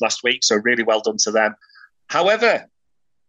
last 0.00 0.20
week. 0.22 0.44
So 0.44 0.56
really 0.56 0.82
well 0.82 1.00
done 1.00 1.16
to 1.24 1.30
them. 1.30 1.54
However, 2.08 2.66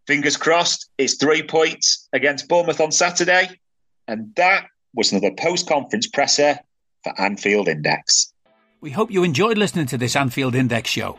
fingers 0.06 0.36
crossed, 0.36 0.88
it's 0.98 1.14
three 1.14 1.42
points 1.42 2.08
against 2.12 2.48
Bournemouth 2.48 2.80
on 2.80 2.92
Saturday. 2.92 3.60
And 4.08 4.34
that 4.36 4.66
was 4.94 5.12
another 5.12 5.32
post 5.38 5.68
conference 5.68 6.08
presser 6.08 6.58
for 7.04 7.20
Anfield 7.20 7.68
Index. 7.68 8.32
We 8.80 8.90
hope 8.90 9.12
you 9.12 9.22
enjoyed 9.22 9.58
listening 9.58 9.86
to 9.86 9.98
this 9.98 10.16
Anfield 10.16 10.56
Index 10.56 10.90
show. 10.90 11.18